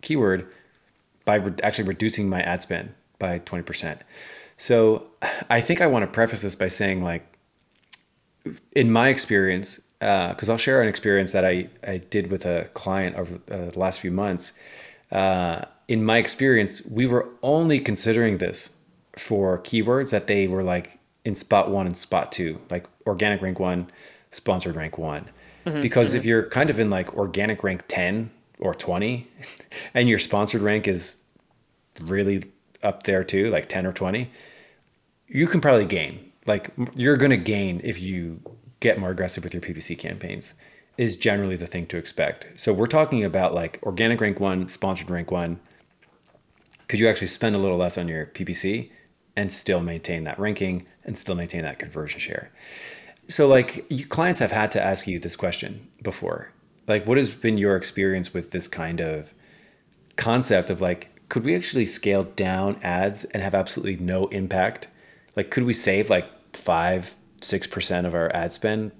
keyword 0.00 0.52
by 1.24 1.36
re- 1.36 1.54
actually 1.62 1.88
reducing 1.88 2.28
my 2.28 2.42
ad 2.42 2.62
spend 2.62 2.92
by 3.18 3.38
20%. 3.40 3.98
So 4.56 5.06
I 5.50 5.60
think 5.60 5.80
I 5.80 5.86
want 5.86 6.04
to 6.04 6.10
preface 6.10 6.42
this 6.42 6.54
by 6.54 6.68
saying 6.68 7.02
like 7.02 7.26
in 8.72 8.92
my 8.92 9.08
experience 9.08 9.80
because 9.98 10.48
uh, 10.48 10.52
I'll 10.52 10.58
share 10.58 10.82
an 10.82 10.88
experience 10.88 11.32
that 11.32 11.44
I, 11.44 11.68
I 11.86 11.98
did 11.98 12.30
with 12.30 12.44
a 12.44 12.68
client 12.74 13.16
over 13.16 13.34
uh, 13.50 13.70
the 13.70 13.78
last 13.78 14.00
few 14.00 14.10
months. 14.10 14.52
Uh, 15.10 15.64
in 15.88 16.04
my 16.04 16.18
experience, 16.18 16.82
we 16.84 17.06
were 17.06 17.28
only 17.42 17.80
considering 17.80 18.38
this 18.38 18.73
for 19.18 19.58
keywords 19.60 20.10
that 20.10 20.26
they 20.26 20.48
were 20.48 20.62
like 20.62 20.98
in 21.24 21.34
spot 21.34 21.70
one 21.70 21.86
and 21.86 21.96
spot 21.96 22.32
two, 22.32 22.60
like 22.70 22.86
organic 23.06 23.40
rank 23.42 23.58
one, 23.58 23.90
sponsored 24.30 24.76
rank 24.76 24.98
one. 24.98 25.28
Mm-hmm. 25.66 25.80
Because 25.80 26.08
mm-hmm. 26.08 26.18
if 26.18 26.24
you're 26.24 26.48
kind 26.48 26.70
of 26.70 26.78
in 26.78 26.90
like 26.90 27.14
organic 27.14 27.62
rank 27.62 27.84
10 27.88 28.30
or 28.58 28.74
20 28.74 29.28
and 29.94 30.08
your 30.08 30.18
sponsored 30.18 30.62
rank 30.62 30.86
is 30.86 31.18
really 32.00 32.44
up 32.82 33.04
there 33.04 33.24
too, 33.24 33.50
like 33.50 33.68
10 33.68 33.86
or 33.86 33.92
20, 33.92 34.30
you 35.28 35.46
can 35.46 35.60
probably 35.60 35.86
gain. 35.86 36.32
Like 36.46 36.70
you're 36.94 37.16
going 37.16 37.30
to 37.30 37.36
gain 37.38 37.80
if 37.82 38.00
you 38.00 38.40
get 38.80 38.98
more 38.98 39.10
aggressive 39.10 39.42
with 39.44 39.54
your 39.54 39.62
PPC 39.62 39.98
campaigns 39.98 40.54
is 40.98 41.16
generally 41.16 41.56
the 41.56 41.66
thing 41.66 41.86
to 41.86 41.96
expect. 41.96 42.46
So 42.56 42.72
we're 42.72 42.86
talking 42.86 43.24
about 43.24 43.54
like 43.54 43.80
organic 43.82 44.20
rank 44.20 44.38
1, 44.38 44.68
sponsored 44.68 45.10
rank 45.10 45.30
1. 45.30 45.58
Could 46.86 47.00
you 47.00 47.08
actually 47.08 47.28
spend 47.28 47.56
a 47.56 47.58
little 47.58 47.78
less 47.78 47.96
on 47.96 48.08
your 48.08 48.26
PPC 48.26 48.90
and 49.36 49.52
still 49.52 49.80
maintain 49.80 50.24
that 50.24 50.38
ranking 50.38 50.86
and 51.04 51.16
still 51.16 51.34
maintain 51.34 51.62
that 51.62 51.78
conversion 51.78 52.20
share? 52.20 52.50
So 53.28 53.46
like 53.46 53.86
you, 53.90 54.06
clients 54.06 54.40
have 54.40 54.52
had 54.52 54.70
to 54.72 54.82
ask 54.82 55.06
you 55.06 55.18
this 55.18 55.36
question 55.36 55.88
before. 56.02 56.52
Like 56.86 57.06
what 57.06 57.16
has 57.16 57.30
been 57.30 57.58
your 57.58 57.76
experience 57.76 58.34
with 58.34 58.50
this 58.50 58.68
kind 58.68 59.00
of 59.00 59.32
concept 60.16 60.70
of 60.70 60.80
like 60.80 61.10
could 61.28 61.44
we 61.44 61.56
actually 61.56 61.86
scale 61.86 62.24
down 62.24 62.78
ads 62.82 63.24
and 63.24 63.42
have 63.42 63.54
absolutely 63.54 63.96
no 63.96 64.28
impact? 64.28 64.88
Like 65.36 65.50
could 65.50 65.64
we 65.64 65.72
save 65.72 66.10
like 66.10 66.26
5 66.54 67.16
6% 67.40 68.06
of 68.06 68.14
our 68.14 68.34
ad 68.34 68.52
spend 68.52 68.92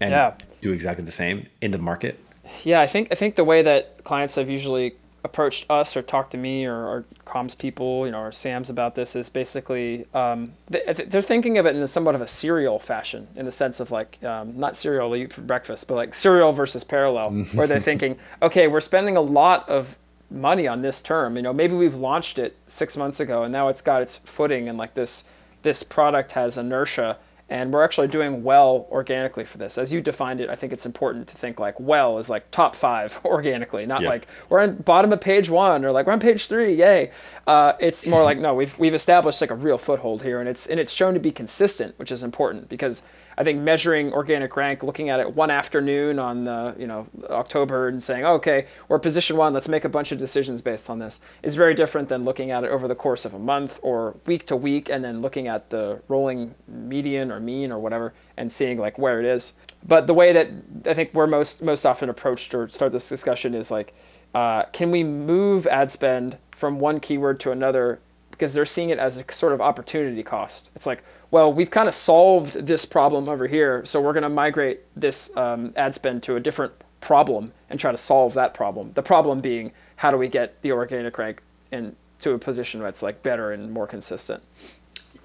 and 0.00 0.10
yeah. 0.10 0.34
do 0.60 0.72
exactly 0.72 1.04
the 1.04 1.12
same 1.12 1.46
in 1.60 1.70
the 1.70 1.78
market? 1.78 2.18
Yeah, 2.64 2.80
I 2.80 2.86
think 2.86 3.08
I 3.10 3.14
think 3.14 3.36
the 3.36 3.44
way 3.44 3.62
that 3.62 4.04
clients 4.04 4.34
have 4.34 4.50
usually 4.50 4.94
approached 5.24 5.70
us 5.70 5.96
or 5.96 6.02
talked 6.02 6.32
to 6.32 6.38
me 6.38 6.64
or, 6.64 6.74
or 6.74 7.04
comms 7.26 7.56
people, 7.56 8.06
you 8.06 8.12
know, 8.12 8.20
or 8.20 8.32
Sam's 8.32 8.68
about 8.68 8.94
this 8.94 9.14
is 9.14 9.28
basically 9.28 10.06
um, 10.14 10.54
they, 10.68 10.82
are 10.84 11.22
thinking 11.22 11.58
of 11.58 11.66
it 11.66 11.76
in 11.76 11.86
somewhat 11.86 12.14
of 12.14 12.20
a 12.20 12.26
serial 12.26 12.78
fashion, 12.78 13.28
in 13.36 13.44
the 13.44 13.52
sense 13.52 13.78
of 13.80 13.90
like 13.90 14.22
um, 14.24 14.58
not 14.58 14.76
cereal 14.76 15.16
you 15.16 15.24
eat 15.24 15.32
for 15.32 15.42
breakfast, 15.42 15.86
but 15.86 15.94
like 15.94 16.14
serial 16.14 16.52
versus 16.52 16.82
parallel, 16.82 17.30
where 17.54 17.66
they're 17.66 17.80
thinking, 17.80 18.18
okay, 18.42 18.66
we're 18.66 18.80
spending 18.80 19.16
a 19.16 19.20
lot 19.20 19.68
of 19.68 19.98
money 20.30 20.66
on 20.66 20.82
this 20.82 21.00
term. 21.02 21.36
You 21.36 21.42
know, 21.42 21.52
maybe 21.52 21.74
we've 21.74 21.94
launched 21.94 22.38
it 22.38 22.56
six 22.66 22.96
months 22.96 23.20
ago 23.20 23.44
and 23.44 23.52
now 23.52 23.68
it's 23.68 23.82
got 23.82 24.02
its 24.02 24.16
footing 24.16 24.68
and 24.68 24.78
like 24.78 24.94
this 24.94 25.24
this 25.62 25.84
product 25.84 26.32
has 26.32 26.58
inertia 26.58 27.18
and 27.52 27.70
we're 27.70 27.84
actually 27.84 28.08
doing 28.08 28.42
well 28.42 28.88
organically 28.90 29.44
for 29.44 29.58
this. 29.58 29.76
As 29.76 29.92
you 29.92 30.00
defined 30.00 30.40
it, 30.40 30.48
I 30.48 30.54
think 30.54 30.72
it's 30.72 30.86
important 30.86 31.28
to 31.28 31.36
think 31.36 31.60
like 31.60 31.78
well 31.78 32.16
is 32.16 32.30
like 32.30 32.50
top 32.50 32.74
five 32.74 33.20
organically, 33.26 33.84
not 33.84 34.00
yeah. 34.00 34.08
like 34.08 34.26
we're 34.48 34.60
on 34.60 34.76
bottom 34.76 35.12
of 35.12 35.20
page 35.20 35.50
one 35.50 35.84
or 35.84 35.92
like 35.92 36.06
we're 36.06 36.14
on 36.14 36.20
page 36.20 36.46
three, 36.46 36.72
yay. 36.74 37.10
Uh, 37.46 37.74
it's 37.78 38.06
more 38.06 38.22
like 38.30 38.38
no, 38.38 38.54
we've 38.54 38.78
we've 38.78 38.94
established 38.94 39.42
like 39.42 39.50
a 39.50 39.54
real 39.54 39.76
foothold 39.76 40.22
here, 40.22 40.40
and 40.40 40.48
it's 40.48 40.66
and 40.66 40.80
it's 40.80 40.94
shown 40.94 41.12
to 41.12 41.20
be 41.20 41.30
consistent, 41.30 41.98
which 41.98 42.10
is 42.10 42.22
important 42.22 42.70
because 42.70 43.02
I 43.36 43.44
think 43.44 43.60
measuring 43.60 44.12
organic 44.12 44.56
rank, 44.56 44.82
looking 44.82 45.08
at 45.08 45.20
it 45.20 45.34
one 45.34 45.50
afternoon 45.50 46.18
on 46.18 46.44
the 46.44 46.74
you 46.78 46.86
know 46.86 47.06
October 47.30 47.88
and 47.88 48.02
saying, 48.02 48.24
oh, 48.24 48.34
okay, 48.34 48.66
we're 48.88 48.98
position 48.98 49.36
one, 49.36 49.52
let's 49.52 49.68
make 49.68 49.84
a 49.84 49.88
bunch 49.88 50.12
of 50.12 50.18
decisions 50.18 50.62
based 50.62 50.88
on 50.90 50.98
this, 50.98 51.20
is 51.42 51.54
very 51.54 51.74
different 51.74 52.08
than 52.08 52.24
looking 52.24 52.50
at 52.50 52.64
it 52.64 52.70
over 52.70 52.88
the 52.88 52.94
course 52.94 53.24
of 53.24 53.34
a 53.34 53.38
month 53.38 53.78
or 53.82 54.16
week 54.26 54.46
to 54.46 54.56
week, 54.56 54.88
and 54.88 55.04
then 55.04 55.20
looking 55.20 55.48
at 55.48 55.70
the 55.70 56.00
rolling 56.08 56.54
median 56.66 57.30
or 57.30 57.40
mean 57.40 57.72
or 57.72 57.78
whatever 57.78 58.12
and 58.36 58.50
seeing 58.52 58.78
like 58.78 58.98
where 58.98 59.20
it 59.20 59.26
is. 59.26 59.52
But 59.86 60.06
the 60.06 60.14
way 60.14 60.32
that 60.32 60.48
I 60.86 60.94
think 60.94 61.12
we're 61.14 61.26
most 61.26 61.62
most 61.62 61.84
often 61.84 62.08
approached 62.08 62.54
or 62.54 62.68
start 62.68 62.92
this 62.92 63.08
discussion 63.08 63.54
is 63.54 63.70
like, 63.70 63.94
uh, 64.34 64.64
can 64.72 64.90
we 64.90 65.02
move 65.02 65.66
ad 65.66 65.90
spend 65.90 66.38
from 66.50 66.78
one 66.78 67.00
keyword 67.00 67.40
to 67.40 67.50
another 67.50 67.98
because 68.42 68.54
they're 68.54 68.66
seeing 68.66 68.90
it 68.90 68.98
as 68.98 69.16
a 69.16 69.32
sort 69.32 69.52
of 69.52 69.60
opportunity 69.60 70.20
cost. 70.24 70.70
It's 70.74 70.84
like, 70.84 71.04
well, 71.32 71.50
we've 71.50 71.70
kind 71.70 71.88
of 71.88 71.94
solved 71.94 72.52
this 72.52 72.84
problem 72.84 73.26
over 73.26 73.46
here, 73.46 73.84
so 73.86 74.00
we're 74.02 74.12
going 74.12 74.22
to 74.22 74.28
migrate 74.28 74.80
this 74.94 75.34
um, 75.34 75.72
ad 75.74 75.94
spend 75.94 76.22
to 76.24 76.36
a 76.36 76.40
different 76.40 76.74
problem 77.00 77.52
and 77.70 77.80
try 77.80 77.90
to 77.90 77.96
solve 77.96 78.34
that 78.34 78.52
problem. 78.52 78.92
The 78.92 79.02
problem 79.02 79.40
being, 79.40 79.72
how 79.96 80.10
do 80.10 80.18
we 80.18 80.28
get 80.28 80.60
the 80.60 80.72
organic 80.72 81.16
rank 81.16 81.42
into 81.72 82.32
a 82.32 82.38
position 82.38 82.82
that's 82.82 83.02
like 83.02 83.22
better 83.22 83.50
and 83.50 83.72
more 83.72 83.86
consistent? 83.86 84.42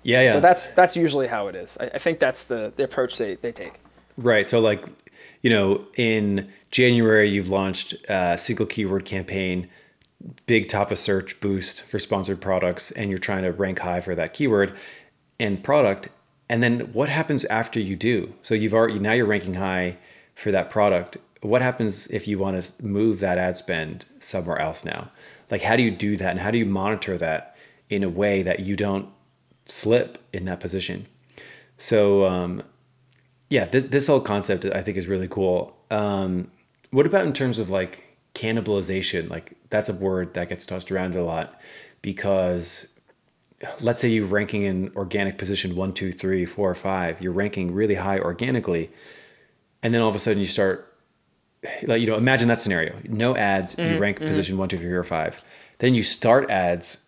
Yeah, 0.02 0.22
yeah. 0.22 0.32
So 0.32 0.40
that's 0.40 0.72
that's 0.72 0.96
usually 0.96 1.28
how 1.28 1.48
it 1.48 1.56
is. 1.56 1.78
I, 1.78 1.88
I 1.88 1.98
think 1.98 2.20
that's 2.20 2.46
the 2.46 2.72
the 2.74 2.86
approach 2.86 3.18
they, 3.18 3.36
they 3.36 3.52
take. 3.52 3.74
Right. 4.16 4.48
So 4.48 4.62
like, 4.62 4.86
you 5.42 5.50
know, 5.50 5.86
in 5.98 6.50
January 6.72 7.28
you've 7.28 7.50
launched 7.50 7.96
a 8.08 8.38
single 8.38 8.66
keyword 8.66 9.04
campaign 9.04 9.68
big 10.46 10.70
top 10.70 10.92
of 10.92 10.98
search 10.98 11.40
boost 11.42 11.84
for 11.84 12.00
sponsored 12.00 12.42
products 12.42 12.92
and 12.92 13.10
you're 13.10 13.20
trying 13.20 13.44
to 13.44 13.52
rank 13.52 13.80
high 13.80 14.02
for 14.02 14.16
that 14.16 14.34
keyword 14.34 14.76
and 15.39 15.63
product 15.63 16.10
and 16.50 16.63
then 16.63 16.79
what 16.94 17.10
happens 17.10 17.46
after 17.46 17.79
you 17.79 17.96
do? 17.96 18.34
So 18.41 18.56
you've 18.56 18.74
already 18.74 19.00
now 19.00 19.13
you're 19.13 19.25
ranking 19.25 19.56
high 19.56 19.98
for 20.36 20.51
that 20.51 20.70
product. 20.70 21.17
What 21.41 21.62
happens 21.62 22.08
if 22.08 22.27
you 22.27 22.39
want 22.39 22.63
to 22.63 22.84
move 22.84 23.20
that 23.20 23.38
ad 23.38 23.58
spend 23.58 24.06
somewhere 24.20 24.58
else 24.58 24.86
now? 24.86 25.12
Like 25.51 25.62
how 25.62 25.75
do 25.75 25.84
you 25.84 25.91
do 25.91 26.15
that 26.17 26.32
and 26.32 26.39
how 26.39 26.51
do 26.51 26.58
you 26.58 26.65
monitor 26.65 27.17
that 27.17 27.56
in 27.89 28.03
a 28.03 28.10
way 28.10 28.44
that 28.44 28.62
you 28.62 28.75
don't 28.75 29.10
slip 29.65 30.17
in 30.32 30.46
that 30.46 30.60
position? 30.60 31.08
So 31.77 32.25
um, 32.25 32.63
yeah 33.50 33.65
this, 33.65 33.86
this 33.86 34.08
whole 34.08 34.20
concept 34.20 34.65
i 34.65 34.82
think 34.82 34.98
is 34.98 35.08
really 35.08 35.27
cool. 35.27 35.75
Um, 35.91 36.51
what 36.91 37.06
about 37.06 37.25
in 37.25 37.34
terms 37.34 37.60
of 37.60 37.70
like 37.70 38.17
cannibalization? 38.36 39.29
Like 39.29 39.53
that's 39.70 39.89
a 39.89 39.94
word 39.94 40.34
that 40.36 40.50
gets 40.50 40.65
tossed 40.65 40.91
around 40.91 41.15
a 41.15 41.24
lot 41.24 41.60
because 42.01 42.88
let's 43.82 44.02
say 44.02 44.10
you're 44.10 44.26
ranking 44.26 44.64
in 44.64 44.92
organic 44.96 45.38
position 45.38 45.76
one 45.76 45.94
two 45.94 46.12
three 46.12 46.46
four 46.46 46.74
five 46.76 47.22
you're 47.22 47.32
ranking 47.32 47.74
really 47.74 47.96
high 47.96 48.20
organically 48.20 48.90
and 49.82 49.94
then 49.94 50.02
all 50.02 50.10
of 50.10 50.16
a 50.16 50.20
sudden 50.20 50.40
you 50.40 50.46
start 50.46 50.96
like 51.84 52.00
you 52.00 52.08
know 52.08 52.16
imagine 52.16 52.48
that 52.48 52.62
scenario 52.62 52.96
no 53.06 53.36
ads 53.36 53.76
mm-hmm. 53.76 53.94
you 53.94 54.00
rank 54.00 54.18
mm-hmm. 54.18 54.28
position 54.28 54.58
one 54.58 54.70
two 54.70 54.78
three 54.78 54.92
or 54.92 55.04
five 55.04 55.44
then 55.80 55.96
you 55.96 56.04
start 56.04 56.50
ads 56.50 57.04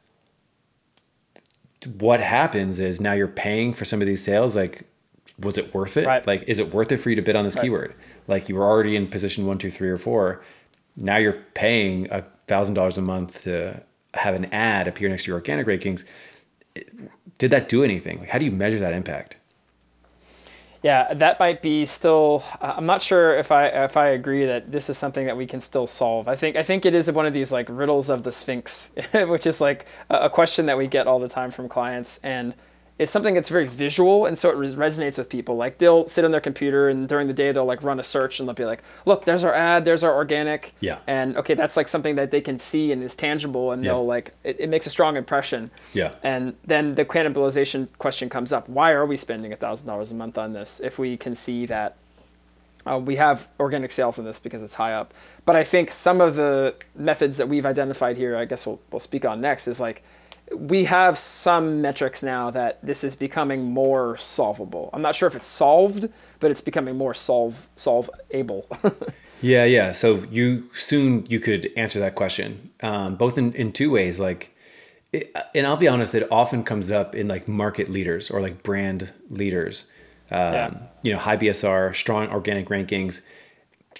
what 1.99 2.19
happens 2.19 2.79
is 2.79 2.99
now 2.99 3.13
you're 3.13 3.27
paying 3.27 3.73
for 3.73 3.85
some 3.85 4.01
of 4.01 4.07
these 4.07 4.23
sales 4.23 4.55
like 4.55 4.85
was 5.39 5.57
it 5.57 5.73
worth 5.73 5.97
it 5.97 6.07
right. 6.07 6.25
like 6.25 6.43
is 6.47 6.59
it 6.59 6.73
worth 6.73 6.91
it 6.91 6.97
for 6.97 7.09
you 7.09 7.15
to 7.15 7.21
bid 7.21 7.35
on 7.35 7.45
this 7.45 7.55
right. 7.55 7.63
keyword 7.63 7.93
like 8.27 8.49
you 8.49 8.55
were 8.55 8.65
already 8.65 8.95
in 8.95 9.07
position 9.07 9.45
one 9.45 9.57
two 9.57 9.69
three 9.69 9.89
or 9.89 9.97
four 9.97 10.41
now 10.95 11.17
you're 11.17 11.41
paying 11.53 12.11
a 12.11 12.23
thousand 12.47 12.73
dollars 12.73 12.97
a 12.97 13.01
month 13.01 13.43
to 13.43 13.81
have 14.13 14.35
an 14.35 14.45
ad 14.45 14.87
appear 14.87 15.09
next 15.09 15.23
to 15.23 15.27
your 15.27 15.37
organic 15.37 15.67
rankings. 15.67 16.03
Did 17.37 17.51
that 17.51 17.69
do 17.69 17.83
anything? 17.83 18.19
Like, 18.19 18.29
how 18.29 18.37
do 18.37 18.45
you 18.45 18.51
measure 18.51 18.79
that 18.79 18.93
impact? 18.93 19.35
Yeah, 20.81 21.13
that 21.13 21.39
might 21.39 21.61
be 21.61 21.85
still. 21.85 22.43
Uh, 22.61 22.75
I'm 22.77 22.85
not 22.85 23.01
sure 23.01 23.37
if 23.37 23.51
I 23.51 23.65
if 23.67 23.97
I 23.97 24.07
agree 24.09 24.45
that 24.45 24.71
this 24.71 24.89
is 24.89 24.97
something 24.97 25.25
that 25.25 25.35
we 25.35 25.45
can 25.45 25.59
still 25.59 25.87
solve. 25.87 26.27
I 26.29 26.35
think 26.35 26.55
I 26.55 26.63
think 26.63 26.85
it 26.85 26.95
is 26.95 27.11
one 27.11 27.25
of 27.25 27.33
these 27.33 27.51
like 27.51 27.67
riddles 27.69 28.09
of 28.09 28.23
the 28.23 28.31
Sphinx, 28.31 28.91
which 29.13 29.45
is 29.45 29.59
like 29.59 29.85
a, 30.09 30.15
a 30.21 30.29
question 30.29 30.67
that 30.67 30.77
we 30.77 30.87
get 30.87 31.05
all 31.05 31.19
the 31.19 31.27
time 31.27 31.51
from 31.51 31.67
clients 31.67 32.17
and 32.23 32.55
is 32.99 33.09
something 33.09 33.33
that's 33.33 33.47
very 33.47 33.65
visual 33.65 34.25
and 34.25 34.37
so 34.37 34.49
it 34.49 34.57
resonates 34.57 35.17
with 35.17 35.29
people. 35.29 35.55
Like 35.55 35.77
they'll 35.77 36.05
sit 36.07 36.25
on 36.25 36.31
their 36.31 36.41
computer 36.41 36.89
and 36.89 37.07
during 37.07 37.27
the 37.27 37.33
day 37.33 37.53
they'll 37.53 37.65
like 37.65 37.81
run 37.81 37.97
a 37.97 38.03
search 38.03 38.39
and 38.39 38.47
they'll 38.47 38.53
be 38.53 38.65
like 38.65 38.83
look 39.05 39.23
there's 39.23 39.43
our 39.43 39.53
ad 39.53 39.85
there's 39.85 40.03
our 40.03 40.13
organic. 40.13 40.75
Yeah. 40.81 40.99
And 41.07 41.37
okay 41.37 41.53
that's 41.53 41.77
like 41.77 41.87
something 41.87 42.15
that 42.15 42.31
they 42.31 42.41
can 42.41 42.59
see 42.59 42.91
and 42.91 43.01
is 43.01 43.15
tangible 43.15 43.71
and 43.71 43.83
yeah. 43.83 43.91
they'll 43.91 44.03
like 44.03 44.33
it, 44.43 44.59
it 44.59 44.69
makes 44.69 44.85
a 44.85 44.89
strong 44.89 45.15
impression. 45.15 45.71
Yeah. 45.93 46.13
And 46.21 46.55
then 46.65 46.95
the 46.95 47.05
cannibalization 47.05 47.87
question 47.97 48.29
comes 48.29 48.51
up. 48.51 48.67
Why 48.67 48.91
are 48.91 49.05
we 49.05 49.15
spending 49.15 49.53
a 49.53 49.55
thousand 49.55 49.87
dollars 49.87 50.11
a 50.11 50.15
month 50.15 50.37
on 50.37 50.51
this 50.51 50.81
if 50.81 50.99
we 50.99 51.15
can 51.15 51.33
see 51.33 51.65
that 51.67 51.95
uh, 52.85 52.97
we 52.97 53.15
have 53.15 53.47
organic 53.59 53.91
sales 53.91 54.19
in 54.19 54.25
this 54.25 54.39
because 54.39 54.61
it's 54.61 54.75
high 54.75 54.93
up? 54.93 55.13
But 55.45 55.55
i 55.55 55.63
think 55.63 55.89
some 55.89 56.21
of 56.21 56.35
the 56.35 56.75
methods 56.95 57.37
that 57.37 57.49
we've 57.49 57.65
identified 57.65 58.17
here 58.17 58.37
i 58.37 58.45
guess 58.45 58.67
we'll, 58.67 58.79
we'll 58.91 58.99
speak 58.99 59.25
on 59.25 59.41
next 59.41 59.67
is 59.67 59.79
like 59.79 60.03
we 60.55 60.85
have 60.85 61.17
some 61.17 61.81
metrics 61.81 62.23
now 62.23 62.49
that 62.51 62.79
this 62.83 63.03
is 63.03 63.15
becoming 63.15 63.63
more 63.63 64.17
solvable. 64.17 64.89
I'm 64.93 65.01
not 65.01 65.15
sure 65.15 65.27
if 65.27 65.35
it's 65.35 65.47
solved, 65.47 66.09
but 66.39 66.51
it's 66.51 66.61
becoming 66.61 66.95
more 66.97 67.13
solve 67.13 67.67
solve 67.75 68.09
able. 68.31 68.67
yeah, 69.41 69.65
yeah. 69.65 69.91
So 69.91 70.23
you 70.31 70.69
soon 70.73 71.25
you 71.27 71.39
could 71.39 71.69
answer 71.77 71.99
that 71.99 72.15
question, 72.15 72.71
um, 72.81 73.15
both 73.15 73.37
in, 73.37 73.53
in 73.53 73.71
two 73.71 73.91
ways. 73.91 74.19
Like, 74.19 74.55
it, 75.11 75.35
and 75.55 75.67
I'll 75.67 75.77
be 75.77 75.87
honest, 75.87 76.15
it 76.15 76.27
often 76.31 76.63
comes 76.63 76.91
up 76.91 77.15
in 77.15 77.27
like 77.27 77.47
market 77.47 77.89
leaders 77.89 78.29
or 78.31 78.41
like 78.41 78.63
brand 78.63 79.11
leaders. 79.29 79.89
Um, 80.31 80.53
yeah. 80.53 80.77
You 81.01 81.13
know, 81.13 81.19
high 81.19 81.37
BSR, 81.37 81.95
strong 81.95 82.29
organic 82.29 82.69
rankings, 82.69 83.21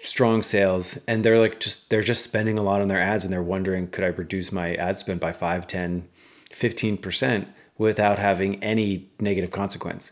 strong 0.03 0.44
sales, 0.44 1.00
and 1.08 1.24
they're 1.24 1.39
like 1.39 1.60
just 1.60 1.89
they're 1.89 2.01
just 2.01 2.24
spending 2.24 2.58
a 2.58 2.63
lot 2.63 2.82
on 2.82 2.88
their 2.88 3.00
ads, 3.00 3.24
and 3.24 3.34
they're 3.34 3.44
wondering, 3.44 3.88
could 3.88 4.03
I 4.03 4.08
reduce 4.08 4.51
my 4.51 4.75
ad 4.75 5.00
spend 5.00 5.20
by 5.20 5.32
five, 5.32 5.68
ten? 5.68 6.08
15% 6.51 7.48
without 7.77 8.20
having 8.20 8.62
any 8.63 9.10
negative 9.20 9.51
consequence. 9.51 10.12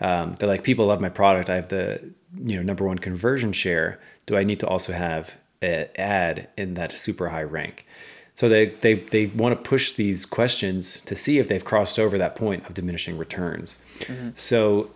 Um, 0.00 0.34
they're 0.36 0.48
like, 0.48 0.62
people 0.62 0.86
love 0.86 1.00
my 1.00 1.08
product. 1.08 1.50
I 1.50 1.56
have 1.56 1.68
the 1.68 2.12
you 2.36 2.56
know 2.56 2.62
number 2.62 2.84
one 2.84 2.98
conversion 2.98 3.52
share. 3.52 4.00
Do 4.26 4.36
I 4.36 4.44
need 4.44 4.60
to 4.60 4.66
also 4.66 4.92
have 4.92 5.34
an 5.60 5.88
ad 5.96 6.48
in 6.56 6.74
that 6.74 6.92
super 6.92 7.28
high 7.28 7.42
rank? 7.42 7.86
So 8.34 8.48
they, 8.48 8.66
they, 8.66 8.94
they 8.94 9.26
want 9.26 9.52
to 9.52 9.68
push 9.68 9.94
these 9.94 10.24
questions 10.24 11.00
to 11.06 11.16
see 11.16 11.38
if 11.38 11.48
they've 11.48 11.64
crossed 11.64 11.98
over 11.98 12.16
that 12.18 12.36
point 12.36 12.64
of 12.68 12.74
diminishing 12.74 13.18
returns. 13.18 13.76
Mm-hmm. 14.02 14.28
So 14.36 14.90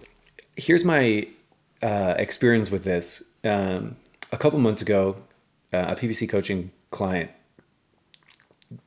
here's 0.55 0.85
my 0.85 1.27
uh, 1.83 2.15
experience 2.19 2.71
with 2.71 2.85
this. 2.85 3.21
Um, 3.43 3.97
a 4.31 4.37
couple 4.37 4.61
months 4.61 4.81
ago, 4.81 5.17
uh, 5.73 5.87
a 5.89 5.97
PPC 5.97 6.29
coaching 6.29 6.71
client 6.93 7.33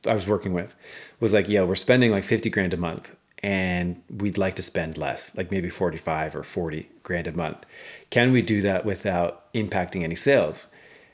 I 0.06 0.14
was 0.14 0.26
working 0.26 0.52
with 0.52 0.74
was 1.20 1.32
like, 1.32 1.48
yeah, 1.48 1.62
we're 1.62 1.74
spending 1.74 2.10
like 2.10 2.24
50 2.24 2.50
grand 2.50 2.74
a 2.74 2.76
month 2.76 3.10
and 3.42 4.02
we'd 4.10 4.38
like 4.38 4.56
to 4.56 4.62
spend 4.62 4.96
less, 4.96 5.36
like 5.36 5.50
maybe 5.50 5.68
45 5.68 6.36
or 6.36 6.42
40 6.42 6.88
grand 7.02 7.26
a 7.26 7.32
month. 7.32 7.64
Can 8.10 8.32
we 8.32 8.42
do 8.42 8.62
that 8.62 8.84
without 8.84 9.52
impacting 9.52 10.02
any 10.02 10.16
sales? 10.16 10.66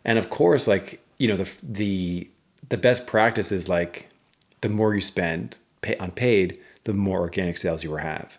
And 0.04 0.18
of 0.18 0.30
course, 0.30 0.66
like, 0.66 1.00
you 1.18 1.28
know, 1.28 1.36
the, 1.36 1.58
the, 1.62 2.30
the 2.68 2.76
best 2.76 3.06
practice 3.06 3.52
is 3.52 3.68
like 3.68 4.08
the 4.60 4.68
more 4.68 4.94
you 4.94 5.00
spend 5.00 5.58
pay, 5.82 5.96
on 5.96 6.10
paid, 6.10 6.58
the 6.84 6.92
more 6.92 7.20
organic 7.20 7.58
sales 7.58 7.84
you 7.84 7.90
will 7.90 7.98
have. 7.98 8.38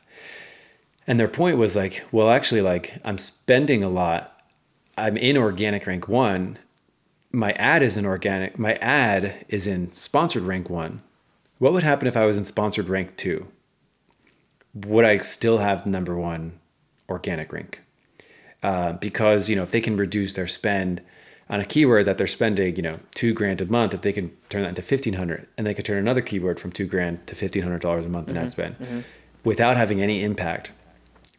And 1.05 1.19
their 1.19 1.27
point 1.27 1.57
was 1.57 1.75
like, 1.75 2.03
well, 2.11 2.29
actually, 2.29 2.61
like 2.61 2.93
I'm 3.05 3.17
spending 3.17 3.83
a 3.83 3.89
lot. 3.89 4.41
I'm 4.97 5.17
in 5.17 5.37
organic 5.37 5.85
rank 5.85 6.07
one. 6.07 6.57
My 7.33 7.51
ad 7.53 7.83
is 7.83 7.97
in 7.97 8.05
organic. 8.05 8.57
My 8.57 8.75
ad 8.75 9.45
is 9.49 9.67
in 9.67 9.91
sponsored 9.91 10.43
rank 10.43 10.69
one. 10.69 11.01
What 11.57 11.73
would 11.73 11.83
happen 11.83 12.07
if 12.07 12.15
I 12.15 12.25
was 12.25 12.37
in 12.37 12.45
sponsored 12.45 12.87
rank 12.87 13.17
two? 13.17 13.47
Would 14.73 15.05
I 15.05 15.17
still 15.17 15.57
have 15.57 15.85
number 15.85 16.15
one 16.15 16.59
organic 17.09 17.51
rank? 17.51 17.81
Uh, 18.61 18.93
because 18.93 19.49
you 19.49 19.55
know 19.55 19.63
if 19.63 19.71
they 19.71 19.81
can 19.81 19.97
reduce 19.97 20.33
their 20.33 20.47
spend 20.47 21.01
on 21.49 21.59
a 21.59 21.65
keyword 21.65 22.05
that 22.05 22.17
they're 22.17 22.27
spending, 22.27 22.75
you 22.77 22.81
know, 22.81 22.99
two 23.13 23.33
grand 23.33 23.59
a 23.59 23.65
month, 23.65 23.93
if 23.93 24.01
they 24.01 24.13
can 24.13 24.31
turn 24.49 24.61
that 24.61 24.69
into 24.69 24.81
fifteen 24.81 25.13
hundred, 25.13 25.47
and 25.57 25.67
they 25.67 25.73
could 25.73 25.85
turn 25.85 25.97
another 25.97 26.21
keyword 26.21 26.59
from 26.59 26.71
two 26.71 26.85
grand 26.85 27.25
to 27.27 27.35
fifteen 27.35 27.63
hundred 27.63 27.81
dollars 27.81 28.05
a 28.05 28.09
month 28.09 28.29
in 28.29 28.35
mm-hmm, 28.35 28.45
ad 28.45 28.51
spend, 28.51 28.79
mm-hmm. 28.79 28.99
without 29.43 29.75
having 29.75 30.01
any 30.01 30.23
impact 30.23 30.71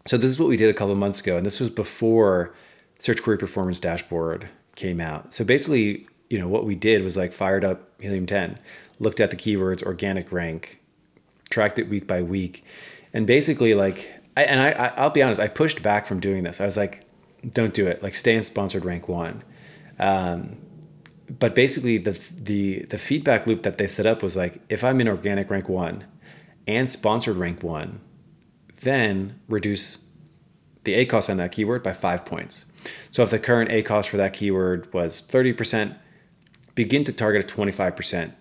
so 0.06 0.18
this 0.18 0.30
is 0.30 0.38
what 0.38 0.48
we 0.48 0.56
did 0.56 0.68
a 0.68 0.74
couple 0.74 0.94
months 0.94 1.20
ago, 1.20 1.36
and 1.36 1.46
this 1.46 1.60
was 1.60 1.70
before 1.70 2.54
Search 2.98 3.22
Query 3.22 3.38
Performance 3.38 3.80
Dashboard 3.80 4.48
came 4.76 5.00
out. 5.00 5.35
So 5.35 5.45
basically, 5.45 6.07
you 6.31 6.38
know, 6.38 6.49
what 6.49 6.64
we 6.64 6.75
did 6.75 7.02
was 7.02 7.16
like 7.16 7.33
fired 7.33 7.64
up 7.64 8.00
Helium 8.00 8.26
10, 8.26 8.59
looked 8.99 9.21
at 9.21 9.31
the 9.31 9.37
keywords 9.37 9.83
organic 9.83 10.33
rank, 10.33 10.81
tracked 11.50 11.78
it 11.78 11.88
week 11.88 12.07
by 12.07 12.23
week, 12.23 12.64
and 13.12 13.26
basically 13.26 13.75
like, 13.75 14.11
I, 14.37 14.45
and 14.45 14.61
I, 14.61 14.93
I'll 14.97 15.11
be 15.11 15.23
honest, 15.23 15.40
I 15.40 15.49
pushed 15.49 15.83
back 15.83 16.07
from 16.07 16.21
doing 16.21 16.43
this. 16.43 16.61
I 16.61 16.66
was 16.66 16.76
like, 16.76 17.04
don't 17.52 17.75
do 17.75 17.87
it. 17.87 18.02
Like, 18.02 18.14
stay 18.14 18.35
in 18.35 18.43
sponsored 18.43 18.85
rank 18.85 19.09
one. 19.09 19.43
Um, 19.99 20.57
but 21.38 21.54
basically, 21.54 21.99
the 21.99 22.12
the 22.37 22.81
the 22.85 22.99
feedback 22.99 23.47
loop 23.47 23.62
that 23.62 23.78
they 23.78 23.87
set 23.87 24.07
up 24.07 24.23
was 24.23 24.37
like, 24.37 24.61
if 24.69 24.85
I'm 24.85 25.00
in 25.00 25.09
organic 25.09 25.50
rank 25.50 25.69
one 25.69 26.04
and 26.66 26.90
sponsored 26.90 27.37
rank 27.37 27.62
one, 27.62 28.00
then 28.83 29.40
reduce 29.49 29.99
the 30.85 30.95
ACOS 30.95 31.31
on 31.31 31.38
that 31.38 31.52
keyword 31.52 31.83
by 31.83 31.93
five 31.93 32.25
points. 32.25 32.66
So 33.11 33.23
if 33.23 33.31
the 33.31 33.38
current 33.38 33.71
ACOS 33.71 34.07
for 34.07 34.17
that 34.17 34.33
keyword 34.33 34.93
was 34.93 35.23
30%, 35.23 35.97
begin 36.75 37.05
to 37.05 37.12
target 37.12 37.50
a 37.50 37.57
25% 37.57 38.33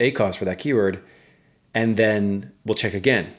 ACOS 0.00 0.36
for 0.36 0.44
that 0.44 0.58
keyword, 0.58 1.02
and 1.74 1.96
then 1.96 2.52
we'll 2.64 2.74
check 2.74 2.94
again. 2.94 3.32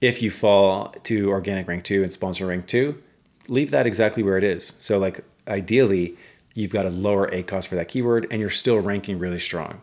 If 0.00 0.22
you 0.22 0.30
fall 0.30 0.94
to 1.04 1.30
organic 1.30 1.68
rank 1.68 1.84
two 1.84 2.02
and 2.02 2.12
sponsor 2.12 2.46
rank 2.46 2.66
two, 2.66 3.02
leave 3.48 3.70
that 3.70 3.86
exactly 3.86 4.22
where 4.22 4.38
it 4.38 4.44
is. 4.44 4.74
So 4.78 4.98
like 4.98 5.24
ideally, 5.48 6.16
you've 6.54 6.72
got 6.72 6.86
a 6.86 6.90
lower 6.90 7.30
ACOS 7.30 7.66
for 7.66 7.74
that 7.76 7.88
keyword 7.88 8.26
and 8.30 8.40
you're 8.40 8.50
still 8.50 8.78
ranking 8.80 9.18
really 9.18 9.38
strong. 9.38 9.80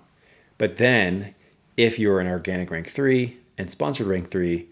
But 0.57 0.77
then 0.77 1.33
if 1.77 1.97
you're 1.97 2.21
in 2.21 2.27
organic 2.27 2.69
rank 2.69 2.87
three 2.87 3.37
and 3.57 3.69
sponsored 3.71 4.07
rank 4.07 4.29
three, 4.29 4.67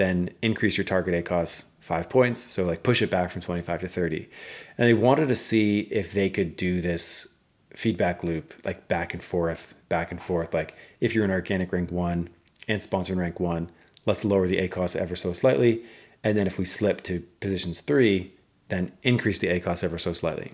then 0.00 0.30
increase 0.42 0.76
your 0.76 0.84
target 0.84 1.24
ACOS 1.24 1.64
five 1.80 2.08
points. 2.08 2.38
So 2.38 2.64
like 2.64 2.82
push 2.82 3.02
it 3.02 3.10
back 3.10 3.30
from 3.30 3.42
25 3.42 3.80
to 3.80 3.88
30. 3.88 4.28
And 4.78 4.88
they 4.88 4.94
wanted 4.94 5.28
to 5.28 5.34
see 5.34 5.80
if 5.80 6.12
they 6.12 6.30
could 6.30 6.56
do 6.56 6.80
this 6.80 7.28
feedback 7.74 8.24
loop, 8.24 8.54
like 8.64 8.88
back 8.88 9.14
and 9.14 9.22
forth, 9.22 9.74
back 9.88 10.10
and 10.10 10.20
forth. 10.20 10.54
Like 10.54 10.74
if 11.00 11.14
you're 11.14 11.24
in 11.24 11.30
organic 11.30 11.72
rank 11.72 11.90
one 11.90 12.28
and 12.68 12.82
sponsored 12.82 13.18
rank 13.18 13.40
one, 13.40 13.70
let's 14.06 14.24
lower 14.24 14.46
the 14.46 14.58
ACOS 14.68 14.96
ever 14.96 15.16
so 15.16 15.32
slightly. 15.32 15.84
And 16.22 16.36
then 16.36 16.46
if 16.46 16.58
we 16.58 16.64
slip 16.64 17.02
to 17.04 17.20
positions 17.40 17.80
three, 17.80 18.34
then 18.68 18.92
increase 19.02 19.38
the 19.38 19.48
ACOS 19.48 19.82
ever 19.82 19.98
so 19.98 20.12
slightly. 20.12 20.52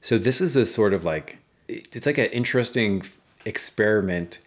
So 0.00 0.18
this 0.18 0.40
is 0.40 0.56
a 0.56 0.66
sort 0.66 0.94
of 0.94 1.04
like, 1.04 1.38
it's 1.68 2.06
like 2.06 2.18
an 2.18 2.26
interesting 2.26 3.02
experiment 3.44 4.38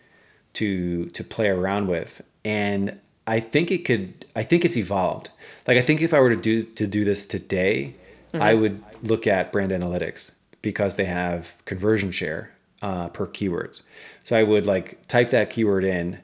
to 0.54 1.06
to 1.10 1.24
play 1.24 1.50
around 1.50 1.88
with. 1.88 2.22
And 2.44 3.00
I 3.28 3.42
think 3.42 3.70
it 3.72 3.80
could. 3.84 4.26
I 4.36 4.44
think 4.44 4.64
it's 4.64 4.78
evolved. 4.78 5.30
Like 5.68 5.78
I 5.78 5.82
think 5.82 6.02
if 6.02 6.14
I 6.14 6.20
were 6.20 6.30
to 6.30 6.42
do 6.42 6.64
to 6.64 6.88
do 6.88 7.04
this 7.04 7.26
today, 7.26 7.94
mm-hmm. 8.34 8.42
I 8.42 8.54
would 8.54 8.82
look 9.04 9.28
at 9.28 9.52
brand 9.52 9.72
analytics 9.72 10.32
because 10.62 10.96
they 10.96 11.06
have 11.06 11.58
conversion 11.66 12.12
share 12.12 12.52
uh, 12.82 13.10
per 13.10 13.28
keywords. 13.28 13.82
So 14.24 14.38
I 14.38 14.44
would 14.44 14.66
like 14.66 15.06
type 15.08 15.30
that 15.32 15.50
keyword 15.50 15.84
in 15.84 16.20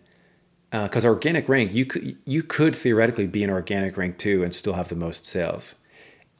because 0.71 1.05
uh, 1.05 1.09
organic 1.09 1.47
rank 1.49 1.73
you 1.73 1.85
could 1.85 2.17
you 2.25 2.41
could 2.41 2.75
theoretically 2.75 3.27
be 3.27 3.43
an 3.43 3.49
organic 3.49 3.97
rank 3.97 4.17
too 4.17 4.41
and 4.41 4.55
still 4.55 4.73
have 4.73 4.87
the 4.87 4.95
most 4.95 5.25
sales, 5.25 5.75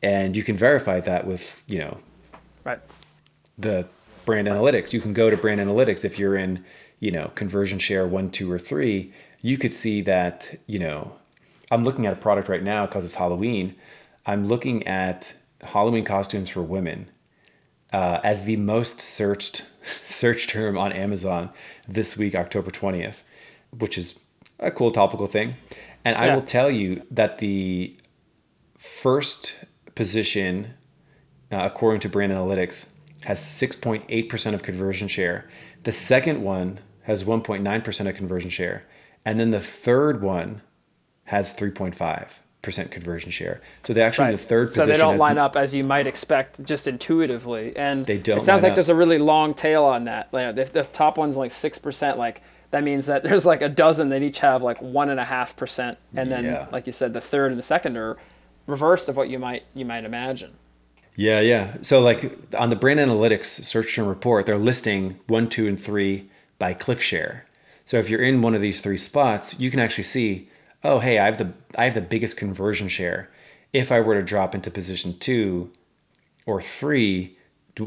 and 0.01 0.35
you 0.35 0.43
can 0.43 0.55
verify 0.55 1.01
that 1.01 1.27
with 1.27 1.61
you 1.67 1.79
know, 1.79 1.97
right, 2.63 2.79
the 3.57 3.85
brand 4.25 4.47
analytics. 4.47 4.93
You 4.93 5.01
can 5.01 5.13
go 5.13 5.29
to 5.29 5.35
brand 5.35 5.59
analytics 5.59 6.05
if 6.05 6.17
you're 6.17 6.37
in 6.37 6.63
you 7.01 7.11
know 7.11 7.31
conversion 7.35 7.79
share 7.79 8.07
one, 8.07 8.31
two, 8.31 8.49
or 8.49 8.57
three 8.57 9.13
you 9.43 9.57
could 9.57 9.73
see 9.73 10.01
that, 10.01 10.59
you 10.65 10.79
know, 10.79 11.13
I'm 11.69 11.83
looking 11.83 12.07
at 12.07 12.13
a 12.13 12.15
product 12.15 12.49
right 12.49 12.63
now 12.63 12.87
because 12.87 13.05
it's 13.05 13.13
Halloween. 13.13 13.75
I'm 14.25 14.47
looking 14.47 14.87
at 14.87 15.35
Halloween 15.61 16.05
costumes 16.05 16.49
for 16.49 16.63
women 16.63 17.11
uh, 17.91 18.21
as 18.23 18.45
the 18.45 18.55
most 18.55 19.01
searched 19.01 19.67
search 20.07 20.47
term 20.47 20.77
on 20.77 20.93
Amazon 20.93 21.51
this 21.87 22.17
week, 22.17 22.35
October 22.35 22.71
20th, 22.71 23.17
which 23.77 23.97
is 23.97 24.17
a 24.59 24.71
cool 24.71 24.91
topical 24.91 25.27
thing. 25.27 25.55
And 26.05 26.17
I 26.17 26.33
will 26.33 26.41
tell 26.41 26.71
you 26.71 27.03
that 27.11 27.39
the 27.39 27.97
first 28.77 29.65
position, 29.95 30.73
uh, 31.51 31.69
according 31.71 31.99
to 32.01 32.09
Brand 32.09 32.31
Analytics, 32.31 32.87
has 33.23 33.39
6.8% 33.41 34.53
of 34.53 34.63
conversion 34.63 35.07
share. 35.07 35.49
The 35.83 35.91
second 35.91 36.43
one 36.43 36.79
has 37.03 37.25
1.9% 37.25 38.09
of 38.09 38.15
conversion 38.15 38.49
share. 38.49 38.85
And 39.25 39.39
then 39.39 39.51
the 39.51 39.59
third 39.59 40.21
one 40.21 40.61
has 41.25 41.53
3.5% 41.53 42.91
conversion 42.91 43.31
share. 43.31 43.61
So 43.83 43.93
they 43.93 44.01
actually, 44.01 44.25
right. 44.25 44.31
the 44.31 44.37
third 44.37 44.71
So 44.71 44.85
they 44.85 44.97
don't 44.97 45.17
line 45.17 45.37
up 45.37 45.55
as 45.55 45.73
you 45.73 45.83
might 45.83 46.07
expect 46.07 46.63
just 46.63 46.87
intuitively. 46.87 47.75
And 47.75 48.05
they 48.05 48.17
don't 48.17 48.39
it 48.39 48.43
sounds 48.43 48.63
like 48.63 48.71
up. 48.71 48.75
there's 48.75 48.89
a 48.89 48.95
really 48.95 49.19
long 49.19 49.53
tail 49.53 49.83
on 49.83 50.05
that. 50.05 50.29
Like 50.31 50.57
if 50.57 50.73
the 50.73 50.83
top 50.83 51.17
one's 51.17 51.37
like 51.37 51.51
6%, 51.51 52.17
like 52.17 52.41
that 52.71 52.83
means 52.83 53.05
that 53.05 53.23
there's 53.23 53.45
like 53.45 53.61
a 53.61 53.69
dozen 53.69 54.09
that 54.09 54.21
each 54.21 54.39
have 54.39 54.61
like 54.61 54.81
one 54.81 55.09
and 55.09 55.19
a 55.19 55.25
half 55.25 55.55
percent. 55.55 55.97
And 56.15 56.29
then, 56.29 56.43
yeah. 56.43 56.67
like 56.71 56.85
you 56.85 56.91
said, 56.91 57.13
the 57.13 57.21
third 57.21 57.51
and 57.51 57.57
the 57.57 57.63
second 57.63 57.97
are 57.97 58.17
reversed 58.67 59.09
of 59.09 59.15
what 59.15 59.29
you 59.29 59.39
might, 59.39 59.63
you 59.73 59.85
might 59.85 60.03
imagine. 60.03 60.53
Yeah, 61.15 61.39
yeah. 61.39 61.75
So 61.81 62.01
like 62.01 62.37
on 62.57 62.69
the 62.69 62.75
brand 62.75 62.99
analytics 62.99 63.45
search 63.45 63.95
term 63.95 64.07
report, 64.07 64.45
they're 64.45 64.57
listing 64.57 65.19
one, 65.27 65.47
two, 65.47 65.67
and 65.67 65.79
three 65.79 66.29
by 66.59 66.73
click 66.73 67.01
share. 67.01 67.45
So 67.85 67.97
if 67.97 68.09
you're 68.09 68.21
in 68.21 68.41
one 68.41 68.55
of 68.55 68.61
these 68.61 68.81
three 68.81 68.97
spots, 68.97 69.59
you 69.59 69.69
can 69.69 69.79
actually 69.79 70.05
see, 70.05 70.49
oh, 70.83 70.99
hey, 70.99 71.19
I 71.19 71.25
have 71.25 71.37
the 71.37 71.53
I 71.77 71.85
have 71.85 71.93
the 71.93 72.01
biggest 72.01 72.37
conversion 72.37 72.87
share. 72.87 73.29
If 73.71 73.91
I 73.91 73.99
were 73.99 74.15
to 74.15 74.21
drop 74.21 74.55
into 74.55 74.69
position 74.71 75.17
two 75.19 75.71
or 76.45 76.61
three, 76.61 77.37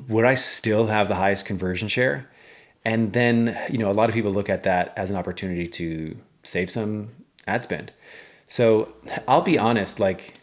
would 0.08 0.24
I 0.24 0.34
still 0.34 0.86
have 0.88 1.08
the 1.08 1.14
highest 1.14 1.46
conversion 1.46 1.88
share? 1.88 2.28
And 2.84 3.12
then, 3.12 3.58
you 3.70 3.78
know, 3.78 3.90
a 3.90 3.94
lot 3.94 4.08
of 4.08 4.14
people 4.14 4.30
look 4.30 4.48
at 4.48 4.62
that 4.64 4.92
as 4.96 5.10
an 5.10 5.16
opportunity 5.16 5.66
to 5.68 6.16
save 6.42 6.70
some 6.70 7.10
ad 7.46 7.64
spend. 7.64 7.92
So 8.46 8.94
I'll 9.26 9.42
be 9.42 9.58
honest, 9.58 9.98
like 9.98 10.34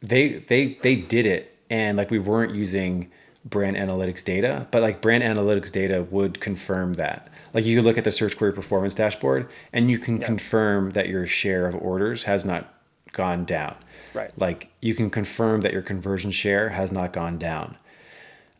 they 0.00 0.44
they 0.48 0.78
they 0.82 0.96
did 0.96 1.26
it 1.26 1.56
and 1.70 1.96
like 1.96 2.10
we 2.10 2.18
weren't 2.18 2.54
using 2.54 3.10
brand 3.48 3.76
analytics 3.76 4.24
data, 4.24 4.66
but 4.70 4.82
like 4.82 5.00
brand 5.00 5.22
analytics 5.22 5.72
data 5.72 6.06
would 6.10 6.40
confirm 6.40 6.94
that. 6.94 7.28
Like 7.54 7.64
you 7.64 7.76
could 7.76 7.84
look 7.84 7.98
at 7.98 8.04
the 8.04 8.12
search 8.12 8.36
query 8.36 8.52
performance 8.52 8.94
dashboard 8.94 9.48
and 9.72 9.90
you 9.90 9.98
can 9.98 10.18
yeah. 10.18 10.26
confirm 10.26 10.92
that 10.92 11.08
your 11.08 11.26
share 11.26 11.66
of 11.66 11.74
orders 11.76 12.24
has 12.24 12.44
not 12.44 12.72
gone 13.12 13.44
down. 13.44 13.74
Right. 14.14 14.30
Like 14.36 14.68
you 14.80 14.94
can 14.94 15.10
confirm 15.10 15.62
that 15.62 15.72
your 15.72 15.82
conversion 15.82 16.30
share 16.30 16.68
has 16.70 16.92
not 16.92 17.12
gone 17.12 17.38
down. 17.38 17.76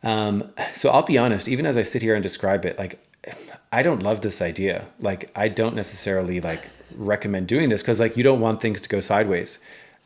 Um, 0.01 0.51
so 0.75 0.89
I'll 0.89 1.03
be 1.03 1.17
honest, 1.17 1.47
even 1.47 1.65
as 1.65 1.77
I 1.77 1.83
sit 1.83 2.01
here 2.01 2.15
and 2.15 2.23
describe 2.23 2.65
it, 2.65 2.77
like 2.77 2.99
I 3.71 3.83
don't 3.83 4.01
love 4.01 4.21
this 4.21 4.41
idea. 4.41 4.87
Like 4.99 5.29
I 5.35 5.49
don't 5.49 5.75
necessarily 5.75 6.39
like 6.41 6.67
recommend 6.95 7.47
doing 7.47 7.69
this 7.69 7.81
because 7.81 7.99
like 7.99 8.17
you 8.17 8.23
don't 8.23 8.39
want 8.39 8.61
things 8.61 8.81
to 8.81 8.89
go 8.89 9.01
sideways. 9.01 9.59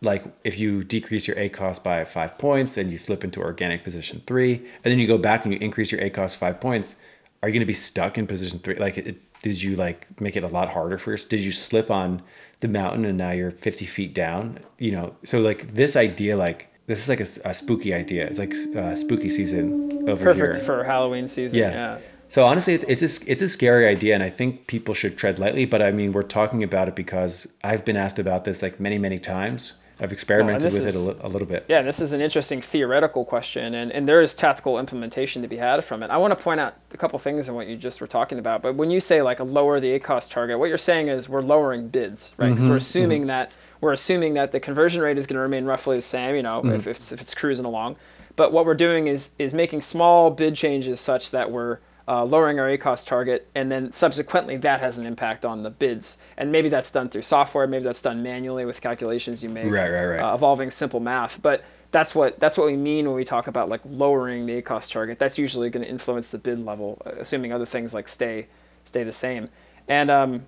Like 0.03 0.23
if 0.43 0.59
you 0.59 0.83
decrease 0.83 1.27
your 1.27 1.37
ACOS 1.37 1.83
by 1.83 2.03
five 2.05 2.37
points 2.37 2.77
and 2.77 2.91
you 2.91 2.97
slip 2.97 3.23
into 3.23 3.41
organic 3.41 3.83
position 3.83 4.21
three, 4.27 4.55
and 4.55 4.91
then 4.91 4.99
you 4.99 5.07
go 5.07 5.17
back 5.17 5.45
and 5.45 5.53
you 5.53 5.59
increase 5.59 5.91
your 5.91 6.01
ACOS 6.01 6.35
five 6.35 6.59
points, 6.59 6.95
are 7.41 7.49
you 7.49 7.53
going 7.53 7.61
to 7.61 7.65
be 7.65 7.73
stuck 7.73 8.17
in 8.17 8.27
position 8.27 8.59
three? 8.59 8.75
Like, 8.75 8.97
it, 8.97 9.17
did 9.41 9.61
you 9.61 9.75
like 9.75 10.19
make 10.21 10.35
it 10.35 10.43
a 10.43 10.47
lot 10.47 10.69
harder 10.69 10.97
for 10.97 11.13
us? 11.13 11.25
Did 11.25 11.41
you 11.41 11.51
slip 11.51 11.91
on 11.91 12.21
the 12.61 12.67
mountain 12.67 13.05
and 13.05 13.17
now 13.17 13.31
you're 13.31 13.51
50 13.51 13.85
feet 13.85 14.13
down? 14.13 14.59
You 14.79 14.91
know, 14.93 15.15
so 15.25 15.39
like 15.41 15.73
this 15.73 15.95
idea, 15.95 16.37
like 16.37 16.69
this 16.87 16.99
is 16.99 17.09
like 17.09 17.19
a, 17.19 17.49
a 17.49 17.53
spooky 17.53 17.93
idea. 17.93 18.25
It's 18.25 18.39
like 18.39 18.55
uh, 18.75 18.95
spooky 18.95 19.29
season 19.29 20.09
over 20.09 20.23
Perfect 20.23 20.55
here. 20.55 20.65
for 20.65 20.83
Halloween 20.83 21.27
season. 21.27 21.59
Yeah. 21.59 21.71
Yeah. 21.71 21.97
So 22.29 22.45
honestly, 22.45 22.73
it's 22.73 22.85
it's 22.85 23.01
a, 23.01 23.31
it's 23.31 23.41
a 23.43 23.49
scary 23.49 23.85
idea, 23.85 24.15
and 24.15 24.23
I 24.23 24.29
think 24.29 24.65
people 24.65 24.95
should 24.95 25.17
tread 25.17 25.37
lightly. 25.37 25.65
But 25.65 25.83
I 25.83 25.91
mean, 25.91 26.13
we're 26.13 26.23
talking 26.23 26.63
about 26.63 26.87
it 26.87 26.95
because 26.95 27.47
I've 27.63 27.85
been 27.85 27.95
asked 27.95 28.17
about 28.17 28.43
this 28.43 28.63
like 28.63 28.79
many 28.79 28.97
many 28.97 29.19
times. 29.19 29.73
I've 29.99 30.11
experimented 30.11 30.61
this 30.61 30.73
with 30.73 30.87
is- 30.87 31.07
it 31.07 31.19
a, 31.19 31.27
a 31.27 31.29
little 31.29 31.47
bit. 31.47 31.65
Yeah, 31.67 31.81
this 31.81 31.99
is 31.99 32.13
an 32.13 32.21
interesting 32.21 32.61
theoretical 32.61 33.25
question, 33.25 33.73
and, 33.73 33.91
and 33.91 34.07
there 34.07 34.21
is 34.21 34.33
tactical 34.33 34.79
implementation 34.79 35.41
to 35.41 35.47
be 35.47 35.57
had 35.57 35.83
from 35.83 36.03
it. 36.03 36.09
I 36.09 36.17
want 36.17 36.37
to 36.37 36.43
point 36.43 36.59
out 36.59 36.75
a 36.93 36.97
couple 36.97 37.19
things 37.19 37.47
in 37.47 37.55
what 37.55 37.67
you 37.67 37.77
just 37.77 38.01
were 38.01 38.07
talking 38.07 38.39
about. 38.39 38.61
But 38.61 38.75
when 38.75 38.89
you 38.89 38.99
say 38.99 39.21
like 39.21 39.39
a 39.39 39.43
lower 39.43 39.79
the 39.79 39.97
ACOS 39.97 40.29
target, 40.29 40.59
what 40.59 40.69
you're 40.69 40.77
saying 40.77 41.07
is 41.07 41.29
we're 41.29 41.41
lowering 41.41 41.89
bids, 41.89 42.33
right? 42.37 42.49
Because 42.49 42.65
we're 42.65 42.71
mm-hmm, 42.71 42.77
assuming 42.77 43.21
mm-hmm. 43.21 43.27
that 43.27 43.51
we're 43.81 43.93
assuming 43.93 44.33
that 44.33 44.51
the 44.51 44.59
conversion 44.59 45.01
rate 45.01 45.17
is 45.17 45.27
going 45.27 45.35
to 45.35 45.41
remain 45.41 45.65
roughly 45.65 45.95
the 45.95 46.01
same, 46.01 46.35
you 46.35 46.43
know, 46.43 46.59
mm-hmm. 46.59 46.71
if, 46.71 46.87
if, 46.87 46.97
it's, 46.97 47.11
if 47.11 47.21
it's 47.21 47.35
cruising 47.35 47.65
along. 47.65 47.97
But 48.35 48.51
what 48.51 48.65
we're 48.65 48.73
doing 48.73 49.07
is 49.07 49.31
is 49.37 49.53
making 49.53 49.81
small 49.81 50.31
bid 50.31 50.55
changes 50.55 50.99
such 50.99 51.31
that 51.31 51.51
we're 51.51 51.79
uh, 52.07 52.23
lowering 52.23 52.59
our 52.59 52.67
ACOS 52.67 53.05
target, 53.05 53.47
and 53.55 53.71
then 53.71 53.91
subsequently 53.91 54.57
that 54.57 54.79
has 54.79 54.97
an 54.97 55.05
impact 55.05 55.45
on 55.45 55.63
the 55.63 55.69
bids. 55.69 56.17
And 56.37 56.51
maybe 56.51 56.69
that's 56.69 56.91
done 56.91 57.09
through 57.09 57.21
software, 57.21 57.65
maybe 57.67 57.83
that's 57.83 58.01
done 58.01 58.21
manually 58.21 58.65
with 58.65 58.81
calculations 58.81 59.43
you 59.43 59.49
make, 59.49 59.65
Right, 59.65 59.89
right, 59.89 60.05
right. 60.05 60.19
Uh, 60.19 60.33
involving 60.33 60.69
simple 60.69 60.99
math. 60.99 61.41
But 61.41 61.63
that's 61.91 62.15
what 62.15 62.39
that's 62.39 62.57
what 62.57 62.67
we 62.67 62.75
mean 62.75 63.05
when 63.05 63.15
we 63.15 63.23
talk 63.23 63.47
about 63.47 63.69
like 63.69 63.81
lowering 63.85 64.45
the 64.45 64.61
ACOS 64.61 64.91
target. 64.91 65.19
That's 65.19 65.37
usually 65.37 65.69
going 65.69 65.85
to 65.85 65.89
influence 65.89 66.31
the 66.31 66.39
bid 66.39 66.59
level, 66.59 67.01
assuming 67.05 67.53
other 67.53 67.65
things 67.65 67.93
like 67.93 68.07
stay 68.07 68.47
stay 68.83 69.03
the 69.03 69.11
same. 69.11 69.49
And 69.87 70.09
um, 70.11 70.45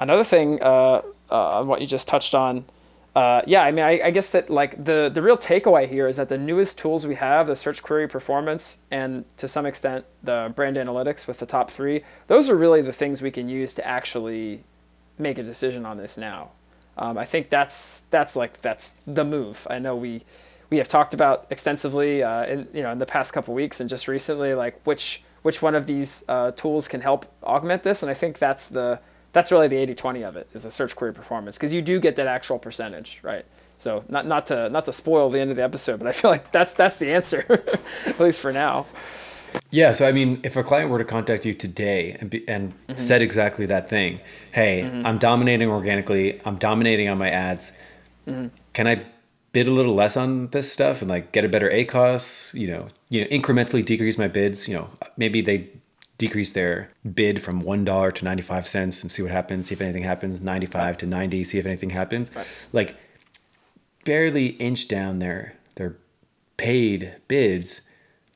another 0.00 0.24
thing 0.24 0.60
uh, 0.62 1.02
uh, 1.30 1.58
on 1.60 1.68
what 1.68 1.80
you 1.80 1.86
just 1.86 2.08
touched 2.08 2.34
on. 2.34 2.64
Uh, 3.14 3.42
yeah, 3.44 3.62
I 3.62 3.72
mean, 3.72 3.84
I, 3.84 4.00
I 4.04 4.10
guess 4.12 4.30
that 4.30 4.50
like 4.50 4.84
the 4.84 5.10
the 5.12 5.20
real 5.20 5.36
takeaway 5.36 5.88
here 5.88 6.06
is 6.06 6.16
that 6.16 6.28
the 6.28 6.38
newest 6.38 6.78
tools 6.78 7.06
we 7.06 7.16
have, 7.16 7.48
the 7.48 7.56
search 7.56 7.82
query 7.82 8.06
performance, 8.06 8.80
and 8.90 9.24
to 9.36 9.48
some 9.48 9.66
extent 9.66 10.04
the 10.22 10.52
brand 10.54 10.76
analytics 10.76 11.26
with 11.26 11.40
the 11.40 11.46
top 11.46 11.70
three, 11.70 12.04
those 12.28 12.48
are 12.48 12.54
really 12.54 12.82
the 12.82 12.92
things 12.92 13.20
we 13.20 13.32
can 13.32 13.48
use 13.48 13.74
to 13.74 13.86
actually 13.86 14.62
make 15.18 15.38
a 15.38 15.42
decision 15.42 15.84
on 15.84 15.96
this 15.96 16.16
now. 16.16 16.50
Um, 16.96 17.18
I 17.18 17.24
think 17.24 17.50
that's 17.50 18.02
that's 18.10 18.36
like 18.36 18.60
that's 18.60 18.90
the 19.06 19.24
move. 19.24 19.66
I 19.68 19.80
know 19.80 19.96
we 19.96 20.22
we 20.70 20.78
have 20.78 20.86
talked 20.86 21.12
about 21.12 21.46
extensively 21.50 22.22
uh, 22.22 22.44
in 22.44 22.68
you 22.72 22.82
know 22.82 22.92
in 22.92 22.98
the 22.98 23.06
past 23.06 23.32
couple 23.32 23.54
weeks 23.54 23.80
and 23.80 23.90
just 23.90 24.06
recently 24.06 24.54
like 24.54 24.80
which 24.84 25.24
which 25.42 25.62
one 25.62 25.74
of 25.74 25.86
these 25.86 26.24
uh, 26.28 26.52
tools 26.52 26.86
can 26.86 27.00
help 27.00 27.26
augment 27.42 27.82
this, 27.82 28.02
and 28.02 28.10
I 28.10 28.14
think 28.14 28.38
that's 28.38 28.68
the 28.68 29.00
that's 29.32 29.52
really 29.52 29.68
the 29.68 29.76
80-20 29.76 30.26
of 30.26 30.36
it 30.36 30.48
is 30.54 30.64
a 30.64 30.70
search 30.70 30.96
query 30.96 31.12
performance 31.12 31.56
because 31.56 31.72
you 31.72 31.82
do 31.82 32.00
get 32.00 32.16
that 32.16 32.26
actual 32.26 32.58
percentage 32.58 33.20
right. 33.22 33.44
So 33.78 34.04
not 34.08 34.26
not 34.26 34.46
to 34.46 34.68
not 34.68 34.84
to 34.84 34.92
spoil 34.92 35.30
the 35.30 35.40
end 35.40 35.50
of 35.50 35.56
the 35.56 35.62
episode, 35.62 35.98
but 35.98 36.06
I 36.06 36.12
feel 36.20 36.30
like 36.30 36.52
that's 36.52 36.74
that's 36.74 36.98
the 36.98 37.12
answer 37.12 37.46
at 38.06 38.20
least 38.20 38.40
for 38.40 38.52
now. 38.52 38.86
Yeah, 39.70 39.92
so 39.92 40.06
I 40.06 40.12
mean, 40.12 40.40
if 40.44 40.56
a 40.56 40.62
client 40.62 40.90
were 40.90 40.98
to 40.98 41.04
contact 41.04 41.44
you 41.44 41.54
today 41.54 42.16
and 42.20 42.30
be, 42.30 42.48
and 42.48 42.72
mm-hmm. 42.86 42.96
said 42.96 43.22
exactly 43.22 43.66
that 43.66 43.88
thing, 43.88 44.20
hey, 44.52 44.82
mm-hmm. 44.82 45.06
I'm 45.06 45.18
dominating 45.18 45.68
organically, 45.68 46.40
I'm 46.44 46.56
dominating 46.56 47.08
on 47.08 47.18
my 47.18 47.30
ads. 47.30 47.76
Mm-hmm. 48.28 48.48
Can 48.74 48.86
I 48.86 49.04
bid 49.52 49.66
a 49.66 49.72
little 49.72 49.94
less 49.94 50.16
on 50.16 50.48
this 50.48 50.72
stuff 50.72 51.02
and 51.02 51.10
like 51.10 51.32
get 51.32 51.44
a 51.44 51.48
better 51.48 51.68
ACOS? 51.70 52.54
You 52.54 52.68
know, 52.68 52.88
you 53.08 53.22
know, 53.22 53.26
incrementally 53.28 53.84
decrease 53.84 54.18
my 54.18 54.28
bids. 54.28 54.68
You 54.68 54.74
know, 54.74 54.90
maybe 55.16 55.40
they 55.40 55.68
decrease 56.20 56.52
their 56.52 56.90
bid 57.14 57.40
from 57.40 57.60
one 57.60 57.82
dollar 57.82 58.10
to 58.12 58.24
ninety 58.26 58.42
five 58.42 58.68
cents 58.68 59.02
and 59.02 59.10
see 59.10 59.22
what 59.22 59.30
happens. 59.32 59.68
See 59.68 59.74
if 59.74 59.80
anything 59.80 60.02
happens. 60.02 60.40
Ninety 60.42 60.66
five 60.66 60.98
to 60.98 61.06
ninety. 61.06 61.42
See 61.44 61.58
if 61.58 61.64
anything 61.64 61.90
happens. 61.90 62.30
Like 62.74 62.94
barely 64.04 64.48
inch 64.48 64.86
down 64.86 65.18
their 65.18 65.54
their 65.76 65.96
paid 66.58 67.16
bids 67.26 67.80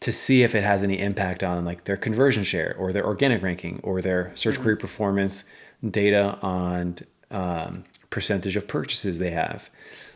to 0.00 0.12
see 0.12 0.42
if 0.42 0.54
it 0.54 0.64
has 0.64 0.82
any 0.82 0.98
impact 0.98 1.42
on 1.42 1.66
like 1.66 1.84
their 1.84 1.98
conversion 1.98 2.42
share 2.42 2.74
or 2.78 2.90
their 2.90 3.04
organic 3.04 3.42
ranking 3.42 3.80
or 3.82 4.00
their 4.00 4.32
search 4.34 4.58
query 4.58 4.76
performance 4.76 5.44
data 5.90 6.38
on 6.40 6.96
um, 7.30 7.84
percentage 8.08 8.56
of 8.56 8.66
purchases 8.66 9.18
they 9.18 9.30
have 9.30 9.68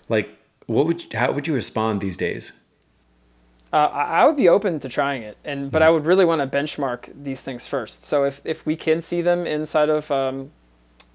like 0.09 0.31
what 0.67 0.87
would 0.87 1.13
how 1.13 1.31
would 1.33 1.47
you 1.47 1.55
respond 1.55 2.01
these 2.01 2.17
days 2.17 2.53
Uh, 3.73 3.77
I 3.77 4.25
would 4.25 4.37
be 4.37 4.49
open 4.49 4.79
to 4.81 4.89
trying 4.89 5.23
it, 5.23 5.37
and 5.45 5.71
but 5.71 5.83
I 5.83 5.91
would 5.91 6.07
really 6.07 6.25
want 6.25 6.41
to 6.41 6.59
benchmark 6.59 7.11
these 7.23 7.43
things 7.43 7.67
first. 7.67 8.03
So 8.05 8.25
if, 8.25 8.41
if 8.45 8.65
we 8.65 8.77
can 8.77 9.03
see 9.03 9.21
them 9.21 9.47
inside 9.47 9.91
of, 9.91 10.11
um, 10.11 10.53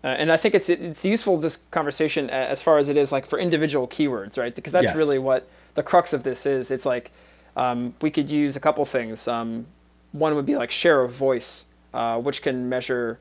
uh, 0.03 0.07
and 0.07 0.31
I 0.31 0.37
think 0.37 0.53
it's 0.53 0.69
it's 0.69 1.03
useful 1.03 1.37
this 1.37 1.57
conversation 1.71 2.29
as 2.29 2.61
far 2.61 2.77
as 2.77 2.89
it 2.89 2.97
is 2.97 3.11
like 3.11 3.25
for 3.25 3.39
individual 3.39 3.87
keywords, 3.87 4.37
right? 4.37 4.53
Because 4.53 4.71
that's 4.73 4.85
Yes. 4.85 4.95
really 4.95 5.17
what 5.17 5.47
the 5.73 5.81
crux 5.81 6.13
of 6.13 6.23
this 6.23 6.45
is. 6.45 6.69
It's 6.69 6.85
like 6.85 7.11
um, 7.55 7.95
we 8.01 8.11
could 8.11 8.29
use 8.29 8.55
a 8.55 8.59
couple 8.59 8.85
things. 8.85 9.27
Um, 9.27 9.65
one 10.11 10.35
would 10.35 10.45
be 10.45 10.55
like 10.55 10.69
share 10.69 11.01
of 11.01 11.11
voice, 11.11 11.65
uh, 11.91 12.19
which 12.19 12.43
can 12.43 12.69
measure 12.69 13.17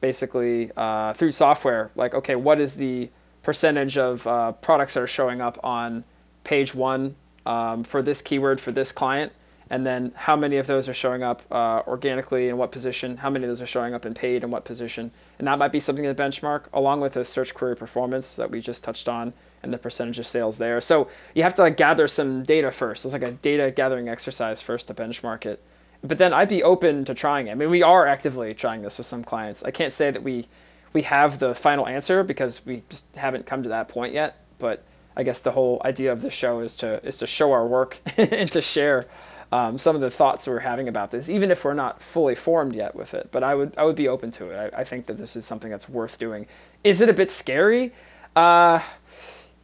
basically 0.00 0.70
uh, 0.76 1.12
through 1.14 1.32
software. 1.32 1.90
Like 1.96 2.14
okay, 2.14 2.36
what 2.36 2.60
is 2.60 2.76
the 2.76 3.10
percentage 3.42 3.98
of 3.98 4.26
uh, 4.28 4.52
products 4.52 4.94
that 4.94 5.02
are 5.02 5.06
showing 5.08 5.40
up 5.40 5.58
on 5.64 6.04
page 6.44 6.72
one 6.72 7.16
um, 7.46 7.84
for 7.84 8.02
this 8.02 8.20
keyword 8.22 8.60
for 8.60 8.72
this 8.72 8.92
client, 8.92 9.32
and 9.70 9.84
then 9.84 10.12
how 10.14 10.36
many 10.36 10.56
of 10.58 10.66
those 10.66 10.88
are 10.88 10.94
showing 10.94 11.22
up 11.22 11.42
uh, 11.50 11.82
organically 11.86 12.48
in 12.48 12.56
what 12.56 12.70
position, 12.70 13.18
how 13.18 13.30
many 13.30 13.44
of 13.44 13.48
those 13.48 13.62
are 13.62 13.66
showing 13.66 13.94
up 13.94 14.06
in 14.06 14.14
paid 14.14 14.44
in 14.44 14.50
what 14.50 14.64
position, 14.64 15.10
and 15.38 15.48
that 15.48 15.58
might 15.58 15.72
be 15.72 15.80
something 15.80 16.04
to 16.04 16.14
benchmark 16.14 16.64
along 16.72 17.00
with 17.00 17.14
the 17.14 17.24
search 17.24 17.54
query 17.54 17.76
performance 17.76 18.36
that 18.36 18.50
we 18.50 18.60
just 18.60 18.84
touched 18.84 19.08
on 19.08 19.32
and 19.62 19.72
the 19.72 19.78
percentage 19.78 20.18
of 20.18 20.26
sales 20.26 20.58
there. 20.58 20.80
So 20.80 21.08
you 21.34 21.42
have 21.42 21.54
to 21.54 21.62
like 21.62 21.76
gather 21.76 22.06
some 22.06 22.44
data 22.44 22.70
first. 22.70 23.04
It's 23.04 23.12
like 23.12 23.22
a 23.22 23.32
data 23.32 23.70
gathering 23.70 24.08
exercise 24.08 24.60
first 24.60 24.88
to 24.88 24.94
benchmark 24.94 25.46
it. 25.46 25.62
But 26.02 26.18
then 26.18 26.32
I'd 26.32 26.48
be 26.48 26.62
open 26.62 27.04
to 27.06 27.14
trying 27.14 27.48
it. 27.48 27.52
I 27.52 27.54
mean, 27.54 27.70
we 27.70 27.82
are 27.82 28.06
actively 28.06 28.54
trying 28.54 28.82
this 28.82 28.98
with 28.98 29.06
some 29.06 29.24
clients. 29.24 29.64
I 29.64 29.70
can't 29.70 29.92
say 29.92 30.10
that 30.10 30.22
we 30.22 30.46
we 30.92 31.02
have 31.02 31.40
the 31.40 31.54
final 31.54 31.86
answer 31.86 32.22
because 32.22 32.64
we 32.64 32.82
just 32.88 33.04
haven't 33.16 33.44
come 33.44 33.62
to 33.62 33.68
that 33.68 33.88
point 33.88 34.14
yet. 34.14 34.36
But 34.58 34.84
I 35.16 35.22
guess 35.22 35.40
the 35.40 35.52
whole 35.52 35.80
idea 35.84 36.12
of 36.12 36.22
the 36.22 36.30
show 36.30 36.60
is 36.60 36.74
to 36.76 37.04
is 37.06 37.16
to 37.18 37.26
show 37.26 37.52
our 37.52 37.66
work 37.66 37.98
and 38.16 38.50
to 38.52 38.60
share 38.60 39.06
um, 39.52 39.78
some 39.78 39.94
of 39.94 40.02
the 40.02 40.10
thoughts 40.10 40.46
we're 40.46 40.60
having 40.60 40.88
about 40.88 41.10
this, 41.10 41.30
even 41.30 41.50
if 41.50 41.64
we're 41.64 41.74
not 41.74 42.02
fully 42.02 42.34
formed 42.34 42.74
yet 42.74 42.94
with 42.94 43.14
it. 43.14 43.30
But 43.30 43.42
I 43.42 43.54
would 43.54 43.74
I 43.76 43.84
would 43.84 43.96
be 43.96 44.08
open 44.08 44.30
to 44.32 44.50
it. 44.50 44.74
I, 44.74 44.80
I 44.80 44.84
think 44.84 45.06
that 45.06 45.18
this 45.18 45.36
is 45.36 45.44
something 45.44 45.70
that's 45.70 45.88
worth 45.88 46.18
doing. 46.18 46.46
Is 46.84 47.00
it 47.00 47.08
a 47.08 47.14
bit 47.14 47.30
scary? 47.30 47.92
Uh, 48.34 48.80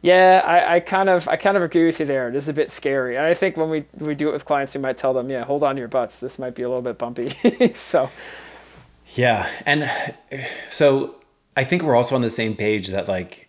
yeah, 0.01 0.41
I, 0.43 0.75
I 0.75 0.79
kind 0.79 1.09
of 1.09 1.27
I 1.27 1.35
kind 1.35 1.55
of 1.55 1.63
agree 1.63 1.85
with 1.85 1.99
you 1.99 2.05
there. 2.05 2.27
It 2.27 2.35
is 2.35 2.49
a 2.49 2.53
bit 2.53 2.71
scary, 2.71 3.15
and 3.17 3.25
I 3.25 3.33
think 3.33 3.57
when 3.57 3.69
we 3.69 3.85
we 3.97 4.15
do 4.15 4.29
it 4.29 4.33
with 4.33 4.45
clients, 4.45 4.73
we 4.75 4.81
might 4.81 4.97
tell 4.97 5.13
them, 5.13 5.29
yeah, 5.29 5.43
hold 5.43 5.63
on 5.63 5.75
to 5.75 5.79
your 5.79 5.87
butts. 5.87 6.19
This 6.19 6.39
might 6.39 6.55
be 6.55 6.63
a 6.63 6.67
little 6.67 6.81
bit 6.81 6.97
bumpy. 6.97 7.29
so 7.75 8.09
yeah 9.15 9.49
and 9.65 9.89
so 10.71 11.15
i 11.55 11.63
think 11.63 11.83
we're 11.83 11.95
also 11.95 12.15
on 12.15 12.21
the 12.21 12.29
same 12.29 12.55
page 12.55 12.89
that 12.89 13.07
like 13.07 13.42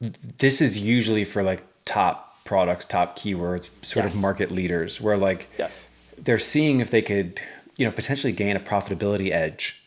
this 0.00 0.60
is 0.60 0.78
usually 0.78 1.24
for 1.24 1.42
like 1.42 1.62
top 1.84 2.44
products 2.44 2.86
top 2.86 3.18
keywords 3.18 3.70
sort 3.84 4.04
Yes. 4.06 4.14
of 4.14 4.20
market 4.22 4.50
leaders 4.50 5.00
where 5.00 5.16
like 5.18 5.48
yes, 5.58 5.90
they're 6.16 6.38
seeing 6.38 6.80
if 6.80 6.90
they 6.90 7.02
could, 7.02 7.40
you 7.76 7.84
know, 7.84 7.92
potentially 7.92 8.32
gain 8.32 8.56
a 8.56 8.60
profitability 8.60 9.30
edge 9.32 9.82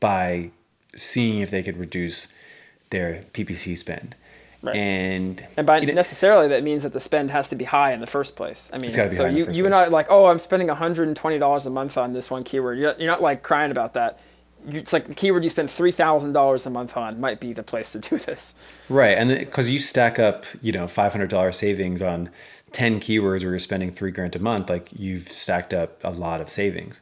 by 0.00 0.50
seeing 0.96 1.40
if 1.40 1.50
they 1.50 1.62
could 1.62 1.78
reduce 1.78 2.28
their 2.90 3.24
PPC 3.32 3.76
spend. 3.78 4.14
Right. 4.62 4.74
And 4.76 5.44
and 5.56 5.66
by 5.66 5.78
you 5.78 5.86
know, 5.86 5.92
necessarily 5.94 6.48
that 6.48 6.62
means 6.64 6.82
that 6.82 6.92
the 6.92 7.00
spend 7.00 7.30
has 7.30 7.48
to 7.50 7.56
be 7.56 7.64
high 7.64 7.92
in 7.92 8.00
the 8.00 8.06
first 8.06 8.36
place. 8.36 8.70
I 8.72 8.78
mean, 8.78 8.90
so 8.90 8.98
high 8.98 9.04
in 9.04 9.10
the 9.10 9.38
you 9.38 9.44
first 9.46 9.56
you 9.56 9.64
and 9.66 9.72
place. 9.72 9.86
I 9.86 9.88
like, 9.90 10.06
oh, 10.10 10.26
I'm 10.26 10.38
spending 10.38 10.68
120 10.68 11.38
dollars 11.38 11.66
a 11.66 11.70
month 11.70 11.96
on 11.96 12.12
this 12.12 12.30
one 12.30 12.42
keyword. 12.42 12.78
You're, 12.78 12.94
you're 12.98 13.10
not 13.10 13.22
like 13.22 13.42
crying 13.42 13.70
about 13.70 13.94
that. 13.94 14.18
You, 14.66 14.80
it's 14.80 14.92
like 14.92 15.06
the 15.06 15.14
keyword 15.14 15.44
you 15.44 15.50
spend 15.50 15.70
three 15.70 15.92
thousand 15.92 16.32
dollars 16.32 16.66
a 16.66 16.70
month 16.70 16.96
on 16.96 17.20
might 17.20 17.40
be 17.40 17.52
the 17.52 17.62
place 17.62 17.92
to 17.92 17.98
do 17.98 18.18
this. 18.18 18.54
right, 18.88 19.16
and 19.16 19.30
because 19.30 19.70
you 19.70 19.78
stack 19.78 20.18
up, 20.18 20.44
you 20.62 20.72
know, 20.72 20.88
five 20.88 21.12
hundred 21.12 21.30
dollar 21.30 21.52
savings 21.52 22.02
on 22.02 22.30
ten 22.72 23.00
keywords 23.00 23.42
where 23.42 23.50
you're 23.50 23.58
spending 23.58 23.90
three 23.90 24.10
grand 24.10 24.36
a 24.36 24.38
month, 24.38 24.68
like 24.68 24.88
you've 24.96 25.28
stacked 25.28 25.72
up 25.72 25.98
a 26.04 26.10
lot 26.10 26.40
of 26.40 26.48
savings. 26.50 27.00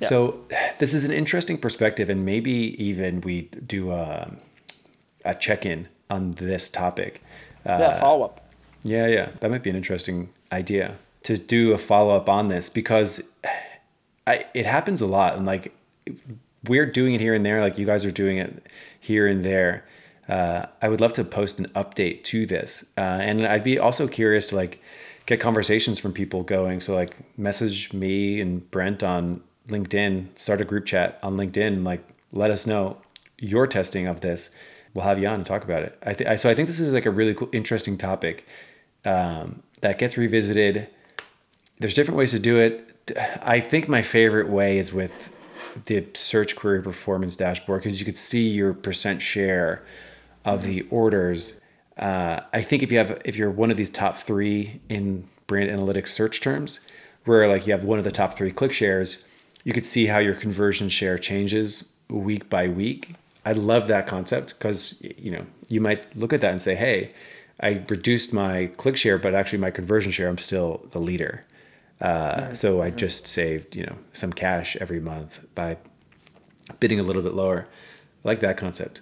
Yeah. 0.00 0.08
So 0.08 0.44
this 0.78 0.92
is 0.92 1.04
an 1.04 1.12
interesting 1.12 1.58
perspective, 1.58 2.10
and 2.10 2.24
maybe 2.24 2.82
even 2.82 3.20
we 3.22 3.42
do 3.66 3.92
a, 3.92 4.30
a 5.24 5.34
check 5.34 5.64
in 5.64 5.88
on 6.10 6.32
this 6.32 6.68
topic. 6.68 7.22
Uh, 7.64 7.78
yeah, 7.80 8.00
follow 8.00 8.24
up. 8.24 8.48
Yeah, 8.82 9.06
yeah, 9.06 9.30
that 9.40 9.50
might 9.50 9.62
be 9.62 9.70
an 9.70 9.76
interesting 9.76 10.28
idea 10.52 10.96
to 11.24 11.36
do 11.36 11.72
a 11.72 11.78
follow 11.78 12.14
up 12.14 12.28
on 12.28 12.48
this 12.48 12.68
because 12.68 13.32
I 14.26 14.44
it 14.54 14.64
happens 14.64 15.00
a 15.00 15.06
lot 15.06 15.34
and 15.36 15.44
like 15.44 15.74
we're 16.68 16.86
doing 16.86 17.14
it 17.14 17.20
here 17.20 17.34
and 17.34 17.44
there, 17.44 17.60
like 17.60 17.78
you 17.78 17.86
guys 17.86 18.04
are 18.04 18.10
doing 18.10 18.38
it 18.38 18.66
here 19.00 19.26
and 19.26 19.44
there. 19.44 19.84
Uh, 20.28 20.66
I 20.82 20.88
would 20.88 21.00
love 21.00 21.12
to 21.14 21.24
post 21.24 21.58
an 21.58 21.66
update 21.76 22.24
to 22.24 22.46
this, 22.46 22.84
uh, 22.98 23.00
and 23.00 23.46
I'd 23.46 23.64
be 23.64 23.78
also 23.78 24.08
curious 24.08 24.48
to 24.48 24.56
like 24.56 24.82
get 25.26 25.40
conversations 25.40 25.98
from 25.98 26.12
people 26.12 26.42
going. 26.42 26.80
So 26.80 26.94
like 26.94 27.16
message 27.38 27.92
me 27.92 28.40
and 28.40 28.68
Brent 28.70 29.02
on 29.02 29.42
LinkedIn, 29.68 30.38
start 30.38 30.60
a 30.60 30.64
group 30.64 30.86
chat 30.86 31.18
on 31.22 31.36
LinkedIn. 31.36 31.84
Like, 31.84 32.02
let 32.32 32.50
us 32.50 32.66
know 32.66 32.98
your 33.38 33.66
testing 33.66 34.06
of 34.06 34.20
this. 34.20 34.50
We'll 34.94 35.04
have 35.04 35.18
you 35.18 35.28
on 35.28 35.34
and 35.34 35.46
talk 35.46 35.64
about 35.64 35.82
it. 35.82 36.26
I, 36.26 36.36
so 36.36 36.48
I 36.48 36.54
think 36.54 36.68
this 36.68 36.80
is 36.80 36.92
like 36.92 37.06
a 37.06 37.10
really 37.10 37.34
cool, 37.34 37.50
interesting 37.52 37.98
topic 37.98 38.46
um, 39.04 39.62
that 39.80 39.98
gets 39.98 40.16
revisited. 40.16 40.88
There's 41.78 41.94
different 41.94 42.18
ways 42.18 42.30
to 42.30 42.38
do 42.38 42.58
it. 42.58 43.12
I 43.42 43.60
think 43.60 43.88
my 43.88 44.02
favorite 44.02 44.48
way 44.48 44.78
is 44.78 44.92
with 44.92 45.30
the 45.84 46.06
search 46.14 46.56
query 46.56 46.82
performance 46.82 47.36
dashboard 47.36 47.82
because 47.82 48.00
you 48.00 48.06
could 48.06 48.16
see 48.16 48.48
your 48.48 48.72
percent 48.74 49.22
share 49.22 49.84
of 50.44 50.62
the 50.62 50.82
orders. 50.90 51.60
Uh, 51.98 52.40
I 52.52 52.62
think 52.62 52.82
if 52.82 52.90
you 52.90 52.98
have 52.98 53.20
if 53.24 53.36
you're 53.36 53.50
one 53.50 53.70
of 53.70 53.76
these 53.76 53.90
top 53.90 54.16
three 54.16 54.80
in 54.88 55.28
brand 55.46 55.70
analytics 55.70 56.08
search 56.08 56.40
terms, 56.40 56.80
where 57.24 57.46
like 57.48 57.66
you 57.66 57.72
have 57.72 57.84
one 57.84 57.98
of 57.98 58.04
the 58.04 58.10
top 58.10 58.34
three 58.34 58.50
click 58.50 58.72
shares, 58.72 59.24
you 59.64 59.72
could 59.72 59.84
see 59.84 60.06
how 60.06 60.18
your 60.18 60.34
conversion 60.34 60.88
share 60.88 61.18
changes 61.18 61.96
week 62.08 62.48
by 62.48 62.68
week. 62.68 63.14
I 63.44 63.52
love 63.52 63.86
that 63.88 64.06
concept 64.06 64.58
because 64.58 65.00
you 65.00 65.30
know 65.30 65.46
you 65.68 65.80
might 65.80 66.16
look 66.16 66.32
at 66.32 66.40
that 66.40 66.50
and 66.50 66.62
say, 66.62 66.74
"Hey, 66.74 67.12
I 67.60 67.84
reduced 67.88 68.32
my 68.32 68.70
click 68.76 68.96
share, 68.96 69.18
but 69.18 69.34
actually 69.34 69.58
my 69.58 69.70
conversion 69.70 70.12
share, 70.12 70.28
I'm 70.28 70.38
still 70.38 70.86
the 70.92 71.00
leader." 71.00 71.44
Uh, 72.00 72.52
so 72.52 72.82
I 72.82 72.90
just 72.90 73.26
saved 73.26 73.74
you 73.74 73.84
know 73.84 73.96
some 74.12 74.32
cash 74.32 74.76
every 74.80 75.00
month 75.00 75.40
by 75.54 75.78
bidding 76.80 77.00
a 77.00 77.02
little 77.02 77.22
bit 77.22 77.34
lower. 77.34 77.66
I 78.24 78.28
like 78.28 78.40
that 78.40 78.56
concept. 78.56 79.00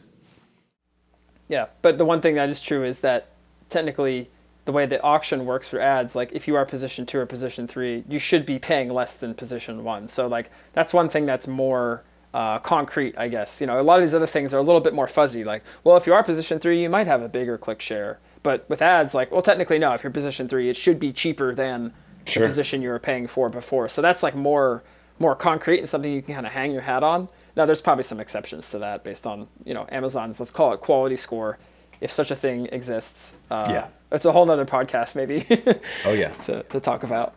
Yeah, 1.48 1.66
but 1.82 1.98
the 1.98 2.04
one 2.04 2.20
thing 2.20 2.36
that 2.36 2.48
is 2.48 2.60
true 2.60 2.84
is 2.84 3.00
that 3.00 3.28
technically 3.68 4.30
the 4.64 4.72
way 4.72 4.86
the 4.86 5.02
auction 5.02 5.44
works 5.44 5.68
for 5.68 5.80
ads, 5.80 6.16
like 6.16 6.32
if 6.32 6.48
you 6.48 6.54
are 6.56 6.64
position 6.64 7.04
two 7.04 7.18
or 7.18 7.26
position 7.26 7.66
three, 7.66 8.04
you 8.08 8.18
should 8.18 8.46
be 8.46 8.58
paying 8.58 8.92
less 8.92 9.18
than 9.18 9.34
position 9.34 9.84
one. 9.84 10.08
So 10.08 10.26
like 10.26 10.50
that's 10.72 10.94
one 10.94 11.08
thing 11.08 11.26
that's 11.26 11.46
more 11.46 12.02
uh, 12.32 12.58
concrete, 12.58 13.14
I 13.16 13.28
guess. 13.28 13.60
You 13.60 13.66
know, 13.66 13.80
a 13.80 13.82
lot 13.82 13.98
of 13.98 14.04
these 14.04 14.14
other 14.14 14.26
things 14.26 14.54
are 14.54 14.58
a 14.58 14.62
little 14.62 14.80
bit 14.80 14.94
more 14.94 15.06
fuzzy. 15.06 15.44
Like, 15.44 15.62
well, 15.84 15.96
if 15.96 16.06
you 16.06 16.14
are 16.14 16.22
position 16.22 16.58
three, 16.58 16.82
you 16.82 16.88
might 16.88 17.06
have 17.06 17.22
a 17.22 17.28
bigger 17.28 17.58
click 17.58 17.80
share. 17.80 18.18
But 18.42 18.68
with 18.68 18.82
ads, 18.82 19.14
like, 19.14 19.30
well, 19.30 19.40
technically 19.40 19.78
no. 19.78 19.94
If 19.94 20.02
you're 20.02 20.10
position 20.10 20.48
three, 20.48 20.68
it 20.68 20.76
should 20.76 20.98
be 20.98 21.12
cheaper 21.12 21.54
than 21.54 21.94
sure. 22.26 22.42
the 22.42 22.48
position 22.48 22.82
you 22.82 22.88
were 22.88 22.98
paying 22.98 23.26
for 23.26 23.48
before. 23.48 23.88
So 23.88 24.02
that's 24.02 24.22
like 24.22 24.34
more 24.34 24.82
more 25.18 25.36
concrete 25.36 25.78
and 25.78 25.88
something 25.88 26.12
you 26.12 26.22
can 26.22 26.34
kind 26.34 26.46
of 26.46 26.52
hang 26.52 26.72
your 26.72 26.82
hat 26.82 27.04
on. 27.04 27.28
Now, 27.56 27.66
there's 27.66 27.80
probably 27.80 28.02
some 28.02 28.18
exceptions 28.18 28.70
to 28.72 28.78
that 28.80 29.04
based 29.04 29.26
on 29.26 29.48
you 29.64 29.74
know 29.74 29.86
Amazon's 29.90 30.40
let's 30.40 30.50
call 30.50 30.72
it 30.72 30.80
quality 30.80 31.16
score, 31.16 31.58
if 32.00 32.10
such 32.10 32.30
a 32.30 32.36
thing 32.36 32.66
exists. 32.72 33.36
Uh, 33.50 33.66
yeah, 33.68 33.86
it's 34.10 34.24
a 34.24 34.32
whole 34.32 34.46
nother 34.46 34.66
podcast 34.66 35.14
maybe. 35.14 35.46
oh 36.04 36.12
yeah, 36.12 36.30
to 36.30 36.62
to 36.64 36.80
talk 36.80 37.04
about. 37.04 37.34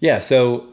Yeah. 0.00 0.18
So 0.18 0.68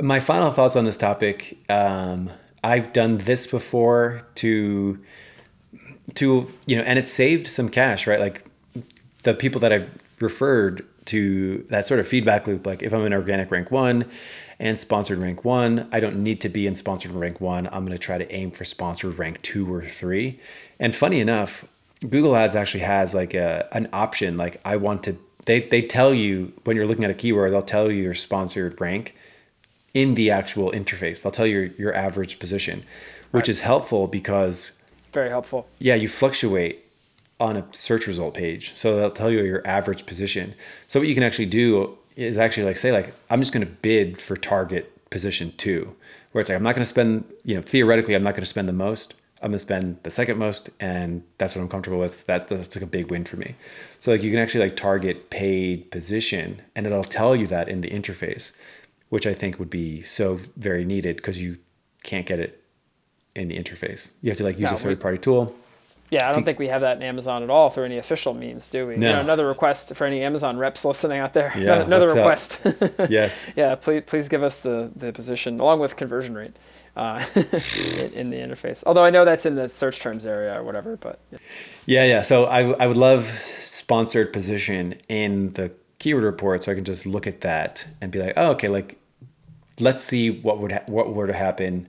my 0.00 0.20
final 0.20 0.50
thoughts 0.50 0.76
on 0.76 0.84
this 0.84 0.96
topic. 0.96 1.58
Um, 1.68 2.30
I've 2.64 2.92
done 2.92 3.18
this 3.18 3.46
before 3.48 4.24
to 4.36 4.98
to 6.14 6.46
you 6.66 6.76
know, 6.76 6.82
and 6.82 6.98
it 6.98 7.08
saved 7.08 7.48
some 7.48 7.68
cash, 7.68 8.06
right? 8.06 8.20
Like 8.20 8.46
the 9.24 9.34
people 9.34 9.60
that 9.60 9.72
I've 9.72 9.90
referred 10.20 10.86
to 11.06 11.64
that 11.70 11.86
sort 11.86 12.00
of 12.00 12.06
feedback 12.06 12.46
loop. 12.46 12.66
Like 12.66 12.82
if 12.82 12.92
I'm 12.92 13.04
in 13.04 13.12
organic 13.12 13.50
rank 13.50 13.70
one 13.70 14.04
and 14.58 14.78
sponsored 14.78 15.18
rank 15.18 15.44
one, 15.44 15.88
I 15.92 16.00
don't 16.00 16.22
need 16.22 16.40
to 16.42 16.48
be 16.48 16.66
in 16.66 16.76
sponsored 16.76 17.12
rank 17.12 17.40
one. 17.40 17.66
I'm 17.66 17.84
going 17.84 17.92
to 17.92 17.98
try 17.98 18.18
to 18.18 18.32
aim 18.32 18.50
for 18.50 18.64
sponsored 18.64 19.18
rank 19.18 19.42
two 19.42 19.72
or 19.72 19.82
three. 19.82 20.40
And 20.78 20.94
funny 20.94 21.20
enough, 21.20 21.64
Google 22.08 22.36
Ads 22.36 22.56
actually 22.56 22.80
has 22.80 23.14
like 23.14 23.34
a 23.34 23.68
an 23.72 23.88
option. 23.92 24.36
Like 24.36 24.60
I 24.64 24.76
want 24.76 25.04
to, 25.04 25.16
they 25.44 25.60
they 25.60 25.82
tell 25.82 26.12
you 26.12 26.52
when 26.64 26.76
you're 26.76 26.86
looking 26.86 27.04
at 27.04 27.10
a 27.10 27.14
keyword, 27.14 27.52
they'll 27.52 27.62
tell 27.62 27.90
you 27.90 28.02
your 28.02 28.14
sponsored 28.14 28.80
rank 28.80 29.14
in 29.94 30.14
the 30.14 30.30
actual 30.30 30.72
interface. 30.72 31.22
They'll 31.22 31.32
tell 31.32 31.46
you 31.46 31.72
your, 31.78 31.94
average 31.94 32.38
position, 32.38 32.82
which 33.30 33.42
right. 33.42 33.48
is 33.50 33.60
helpful 33.60 34.06
because 34.06 34.72
very 35.12 35.28
helpful. 35.28 35.68
Yeah, 35.78 35.94
you 35.94 36.08
fluctuate 36.08 36.81
on 37.42 37.56
a 37.56 37.66
search 37.72 38.06
result 38.06 38.34
page. 38.34 38.70
So 38.76 38.96
they'll 38.96 39.10
tell 39.10 39.28
you 39.28 39.42
your 39.42 39.66
average 39.66 40.06
position. 40.06 40.54
So 40.86 41.00
what 41.00 41.08
you 41.08 41.14
can 41.14 41.24
actually 41.24 41.46
do 41.46 41.98
is 42.14 42.38
actually 42.38 42.62
like 42.62 42.78
say 42.78 42.92
like 42.92 43.12
I'm 43.30 43.40
just 43.40 43.52
going 43.52 43.66
to 43.66 43.72
bid 43.72 44.22
for 44.22 44.36
target 44.36 45.10
position 45.10 45.52
2 45.56 45.92
where 46.30 46.40
it's 46.40 46.48
like 46.48 46.56
I'm 46.56 46.62
not 46.62 46.76
going 46.76 46.84
to 46.84 46.88
spend, 46.88 47.24
you 47.44 47.56
know, 47.56 47.60
theoretically 47.60 48.14
I'm 48.14 48.22
not 48.22 48.34
going 48.34 48.42
to 48.42 48.46
spend 48.46 48.68
the 48.68 48.72
most. 48.72 49.14
I'm 49.42 49.50
going 49.50 49.58
to 49.58 49.58
spend 49.58 49.98
the 50.04 50.10
second 50.12 50.38
most 50.38 50.70
and 50.78 51.24
that's 51.38 51.56
what 51.56 51.62
I'm 51.62 51.68
comfortable 51.68 51.98
with. 51.98 52.24
That 52.26 52.46
that's 52.46 52.76
like 52.76 52.84
a 52.84 52.86
big 52.86 53.10
win 53.10 53.24
for 53.24 53.36
me. 53.36 53.56
So 53.98 54.12
like 54.12 54.22
you 54.22 54.30
can 54.30 54.38
actually 54.38 54.64
like 54.64 54.76
target 54.76 55.30
paid 55.30 55.90
position 55.90 56.62
and 56.76 56.86
it'll 56.86 57.02
tell 57.02 57.34
you 57.34 57.48
that 57.48 57.68
in 57.68 57.80
the 57.80 57.90
interface, 57.90 58.52
which 59.08 59.26
I 59.26 59.34
think 59.34 59.58
would 59.58 59.70
be 59.70 60.04
so 60.04 60.38
very 60.56 60.84
needed 60.84 61.16
because 61.16 61.42
you 61.42 61.58
can't 62.04 62.24
get 62.24 62.38
it 62.38 62.62
in 63.34 63.48
the 63.48 63.58
interface. 63.58 64.12
You 64.20 64.30
have 64.30 64.38
to 64.38 64.44
like 64.44 64.60
use 64.60 64.70
no, 64.70 64.76
a 64.76 64.78
third 64.78 65.00
party 65.00 65.18
tool 65.18 65.56
yeah, 66.12 66.28
I 66.28 66.32
don't 66.32 66.44
think 66.44 66.58
we 66.58 66.68
have 66.68 66.82
that 66.82 66.98
in 66.98 67.02
Amazon 67.02 67.42
at 67.42 67.48
all 67.48 67.70
through 67.70 67.86
any 67.86 67.96
official 67.96 68.34
means, 68.34 68.68
do 68.68 68.86
we? 68.86 68.98
No. 68.98 69.08
You 69.08 69.14
know, 69.14 69.20
another 69.20 69.46
request 69.46 69.96
for 69.96 70.06
any 70.06 70.20
Amazon 70.22 70.58
reps 70.58 70.84
listening 70.84 71.18
out 71.18 71.32
there. 71.32 71.54
Yeah, 71.56 71.80
another 71.86 72.08
request. 72.08 72.60
yes. 73.08 73.50
Yeah, 73.56 73.76
please 73.76 74.02
please 74.06 74.28
give 74.28 74.44
us 74.44 74.60
the 74.60 74.92
the 74.94 75.14
position 75.14 75.58
along 75.58 75.80
with 75.80 75.96
conversion 75.96 76.34
rate 76.34 76.54
uh, 76.96 77.24
in, 78.14 78.28
the 78.28 78.36
interface. 78.36 78.84
Although 78.86 79.06
I 79.06 79.08
know 79.08 79.24
that's 79.24 79.46
in 79.46 79.54
the 79.54 79.70
search 79.70 80.00
terms 80.00 80.26
area 80.26 80.54
or 80.54 80.62
whatever, 80.62 80.98
but 80.98 81.18
yeah. 81.30 81.38
Yeah, 81.86 82.04
yeah. 82.04 82.22
So 82.22 82.44
I 82.44 82.72
I 82.72 82.86
would 82.86 82.98
love 82.98 83.24
sponsored 83.60 84.34
position 84.34 84.96
in 85.08 85.54
the 85.54 85.72
keyword 85.98 86.24
report 86.24 86.64
so 86.64 86.72
I 86.72 86.74
can 86.74 86.84
just 86.84 87.06
look 87.06 87.26
at 87.26 87.40
that 87.40 87.86
and 88.02 88.12
be 88.12 88.18
like, 88.18 88.34
"Oh, 88.36 88.50
okay, 88.50 88.68
like 88.68 88.98
let's 89.80 90.04
see 90.04 90.28
what 90.30 90.58
would 90.58 90.72
ha- 90.72 90.84
what 90.84 91.14
were 91.14 91.26
to 91.26 91.32
happen 91.32 91.88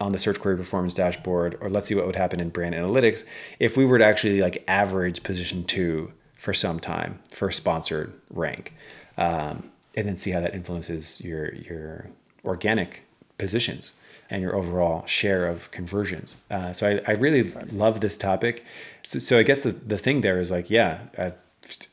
on 0.00 0.12
the 0.12 0.18
search 0.18 0.38
query 0.40 0.56
performance 0.56 0.94
dashboard, 0.94 1.56
or 1.60 1.68
let's 1.68 1.86
see 1.86 1.94
what 1.94 2.06
would 2.06 2.16
happen 2.16 2.40
in 2.40 2.48
brand 2.50 2.74
analytics 2.74 3.24
if 3.58 3.76
we 3.76 3.84
were 3.84 3.98
to 3.98 4.04
actually 4.04 4.40
like 4.40 4.62
average 4.68 5.22
position 5.22 5.64
two 5.64 6.12
for 6.34 6.52
some 6.52 6.78
time 6.78 7.18
for 7.30 7.50
sponsored 7.50 8.12
rank, 8.30 8.74
um, 9.16 9.70
and 9.94 10.06
then 10.06 10.16
see 10.16 10.30
how 10.30 10.40
that 10.40 10.54
influences 10.54 11.20
your 11.22 11.54
your 11.54 12.08
organic 12.44 13.02
positions 13.38 13.92
and 14.30 14.42
your 14.42 14.54
overall 14.54 15.06
share 15.06 15.46
of 15.46 15.70
conversions. 15.70 16.36
Uh, 16.50 16.72
so 16.72 16.88
I, 16.88 17.12
I 17.12 17.14
really 17.14 17.44
love 17.70 18.00
this 18.00 18.18
topic. 18.18 18.64
So, 19.02 19.18
so 19.18 19.38
I 19.38 19.42
guess 19.42 19.60
the, 19.60 19.72
the 19.72 19.98
thing 19.98 20.20
there 20.20 20.40
is 20.40 20.50
like, 20.50 20.68
yeah, 20.68 21.00
I, 21.16 21.32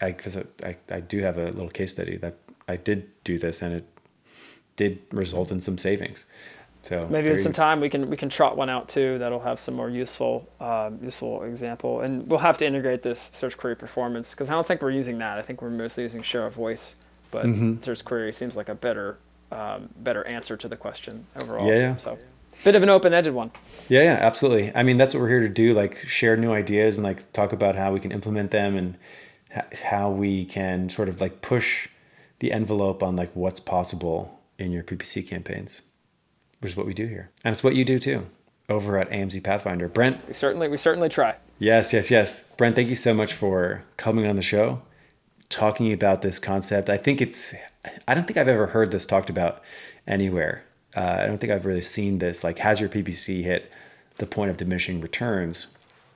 I, 0.02 0.16
I, 0.64 0.76
I 0.90 1.00
do 1.00 1.22
have 1.22 1.38
a 1.38 1.52
little 1.52 1.70
case 1.70 1.92
study 1.92 2.18
that 2.18 2.38
I 2.68 2.78
did 2.78 3.10
do 3.24 3.38
this 3.38 3.62
and 3.62 3.76
it 3.76 3.88
did 4.76 5.00
result 5.12 5.52
in 5.52 5.62
some 5.62 5.78
savings. 5.78 6.26
So 6.84 7.08
maybe 7.10 7.30
with 7.30 7.40
some 7.40 7.54
time 7.54 7.80
we 7.80 7.88
can 7.88 8.10
we 8.10 8.18
can 8.18 8.28
trot 8.28 8.58
one 8.58 8.70
out 8.70 8.90
too 8.90 9.18
that'll 9.18 9.40
have 9.40 9.58
some 9.58 9.74
more 9.74 9.90
useful 9.90 10.50
um, 10.60 11.00
useful 11.02 11.44
example, 11.44 12.02
and 12.02 12.28
we'll 12.28 12.40
have 12.40 12.58
to 12.58 12.68
integrate 12.68 13.04
this 13.04 13.22
search 13.22 13.56
query 13.56 13.78
performance 13.78 14.34
because 14.34 14.50
I 14.50 14.54
don't 14.54 14.68
think 14.68 14.82
we're 14.82 14.92
using 14.92 15.18
that. 15.20 15.38
I 15.40 15.44
think 15.44 15.62
we're 15.62 15.70
mostly 15.70 16.04
using 16.04 16.22
share 16.22 16.46
of 16.46 16.54
voice, 16.54 16.98
but 17.32 17.46
mm-hmm. 17.46 17.82
search 17.82 18.04
query 18.04 18.34
seems 18.34 18.58
like 18.58 18.68
a 18.68 18.76
better 18.76 19.18
um, 19.50 19.90
better 19.96 20.28
answer 20.28 20.58
to 20.58 20.68
the 20.68 20.76
question 20.76 21.26
overall. 21.42 21.66
Yeah. 21.66 21.78
yeah. 21.78 21.98
So 21.98 22.20
bit 22.66 22.76
of 22.76 22.84
an 22.84 22.90
open-ended 22.90 23.34
one. 23.34 23.52
Yeah, 23.88 24.04
yeah, 24.04 24.18
absolutely. 24.20 24.76
I 24.76 24.84
mean, 24.84 24.98
that's 24.98 25.14
what 25.14 25.22
we're 25.22 25.30
here 25.30 25.40
to 25.40 25.50
do, 25.50 25.74
like 25.74 25.98
share 26.06 26.36
new 26.36 26.52
ideas 26.52 26.98
and 26.98 27.06
like 27.06 27.32
talk 27.32 27.54
about 27.54 27.78
how 27.78 27.94
we 27.94 28.02
can 28.02 28.12
implement 28.12 28.52
them 28.52 28.76
and 28.76 28.98
how 29.84 30.10
we 30.10 30.44
can 30.44 30.90
sort 30.90 31.08
of 31.08 31.22
like 31.22 31.42
push 31.42 31.88
the 32.40 32.52
envelope 32.52 33.02
on 33.02 33.16
like 33.16 33.32
what's 33.36 33.62
possible 33.62 34.42
in 34.60 34.74
your 34.74 34.84
PPC 34.84 35.26
campaigns 35.26 35.82
which 36.64 36.72
is 36.72 36.78
what 36.78 36.88
we 36.88 36.94
do 36.94 37.06
here. 37.06 37.30
And 37.44 37.52
it's 37.52 37.64
what 37.64 37.76
you 37.76 37.84
do 37.84 38.00
too 38.00 38.26
over 38.70 38.98
at 38.98 39.10
AMZ 39.10 39.44
Pathfinder. 39.44 39.90
Brent. 39.90 40.26
We 40.28 40.34
certainly 40.34 40.70
we 40.70 40.78
certainly 40.78 41.10
try. 41.10 41.36
Yes, 41.60 41.94
yes, 41.94 42.10
yes. 42.10 42.46
Brent, 42.58 42.76
thank 42.76 42.90
you 42.90 42.96
so 42.96 43.14
much 43.14 43.34
for 43.34 43.84
coming 43.98 44.26
on 44.26 44.36
the 44.38 44.42
show, 44.42 44.82
talking 45.50 45.92
about 45.92 46.22
this 46.22 46.40
concept. 46.40 46.90
I 46.90 46.98
think 46.98 47.22
it's 47.22 47.54
I 48.08 48.16
don't 48.16 48.26
think 48.26 48.38
I've 48.38 48.48
ever 48.48 48.68
heard 48.68 48.92
this 48.92 49.06
talked 49.06 49.30
about 49.30 49.62
anywhere. 50.08 50.64
Uh, 50.96 51.18
I 51.20 51.26
don't 51.26 51.38
think 51.38 51.52
I've 51.52 51.66
really 51.66 51.82
seen 51.82 52.20
this. 52.20 52.44
Like, 52.44 52.60
has 52.60 52.80
your 52.80 52.90
PPC 52.90 53.44
hit 53.44 53.72
the 54.18 54.26
point 54.26 54.52
of 54.52 54.58
diminishing 54.58 55.02
returns? 55.02 55.68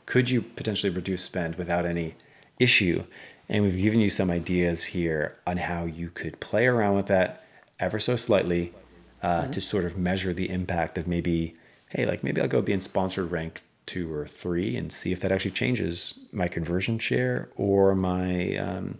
Could 0.06 0.30
you 0.30 0.42
potentially 0.42 0.92
reduce 0.92 1.24
spend 1.24 1.56
without 1.56 1.86
any 1.86 2.16
issue? 2.60 3.04
And 3.50 3.64
we've 3.64 3.78
given 3.78 4.00
you 4.00 4.10
some 4.10 4.30
ideas 4.30 4.86
here 4.86 5.38
on 5.48 5.58
how 5.58 5.86
you 5.86 6.10
could 6.10 6.40
play 6.40 6.68
around 6.68 6.96
with 6.96 7.08
that 7.08 7.44
ever 7.80 8.00
so 8.00 8.16
slightly 8.16 8.74
uh, 9.22 9.42
mm-hmm. 9.42 9.52
to 9.52 9.62
sort 9.62 9.86
of 9.86 9.98
measure 9.98 10.34
the 10.34 10.50
impact 10.50 10.98
of 10.98 11.08
maybe, 11.08 11.56
hey, 11.90 12.06
like 12.06 12.24
maybe 12.24 12.42
I'll 12.42 12.48
go 12.48 12.62
be 12.62 12.74
in 12.74 12.82
sponsored 12.82 13.32
rank 13.32 13.62
two 13.86 14.14
or 14.14 14.28
three 14.28 14.76
and 14.76 14.92
see 14.92 15.12
if 15.12 15.22
that 15.22 15.32
actually 15.32 15.52
changes 15.52 16.28
my 16.32 16.48
conversion 16.48 17.00
share 17.00 17.50
or 17.56 17.96
my 17.96 18.56
um, 18.58 18.98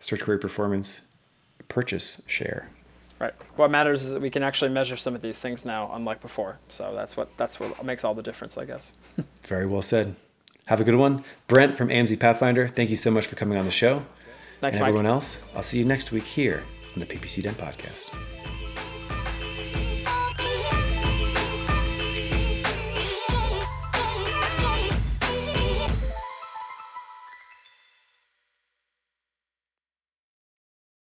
search 0.00 0.22
query 0.22 0.38
performance 0.38 1.02
purchase 1.68 2.22
share. 2.26 2.70
Right. 3.18 3.34
What 3.56 3.70
matters 3.70 4.02
is 4.02 4.12
that 4.12 4.20
we 4.20 4.30
can 4.30 4.42
actually 4.42 4.70
measure 4.70 4.96
some 4.96 5.14
of 5.14 5.22
these 5.22 5.40
things 5.40 5.64
now, 5.64 5.90
unlike 5.92 6.20
before. 6.20 6.58
So 6.68 6.94
that's 6.94 7.16
what 7.16 7.34
that's 7.38 7.58
what 7.58 7.82
makes 7.84 8.04
all 8.04 8.14
the 8.14 8.22
difference, 8.22 8.58
I 8.58 8.66
guess. 8.66 8.92
Very 9.44 9.66
well 9.66 9.82
said. 9.82 10.16
Have 10.66 10.80
a 10.80 10.84
good 10.84 10.96
one, 10.96 11.22
Brent 11.46 11.76
from 11.76 11.88
AMZ 11.88 12.18
Pathfinder. 12.18 12.66
Thank 12.66 12.90
you 12.90 12.96
so 12.96 13.10
much 13.10 13.26
for 13.26 13.36
coming 13.36 13.56
on 13.56 13.64
the 13.64 13.70
show. 13.70 14.04
Thanks, 14.60 14.76
and 14.76 14.82
Mike. 14.82 14.88
everyone 14.88 15.06
else. 15.06 15.40
I'll 15.54 15.62
see 15.62 15.78
you 15.78 15.84
next 15.84 16.10
week 16.10 16.24
here 16.24 16.64
on 16.94 17.00
the 17.00 17.06
PPC 17.06 17.42
Den 17.42 17.54
podcast. 17.54 18.12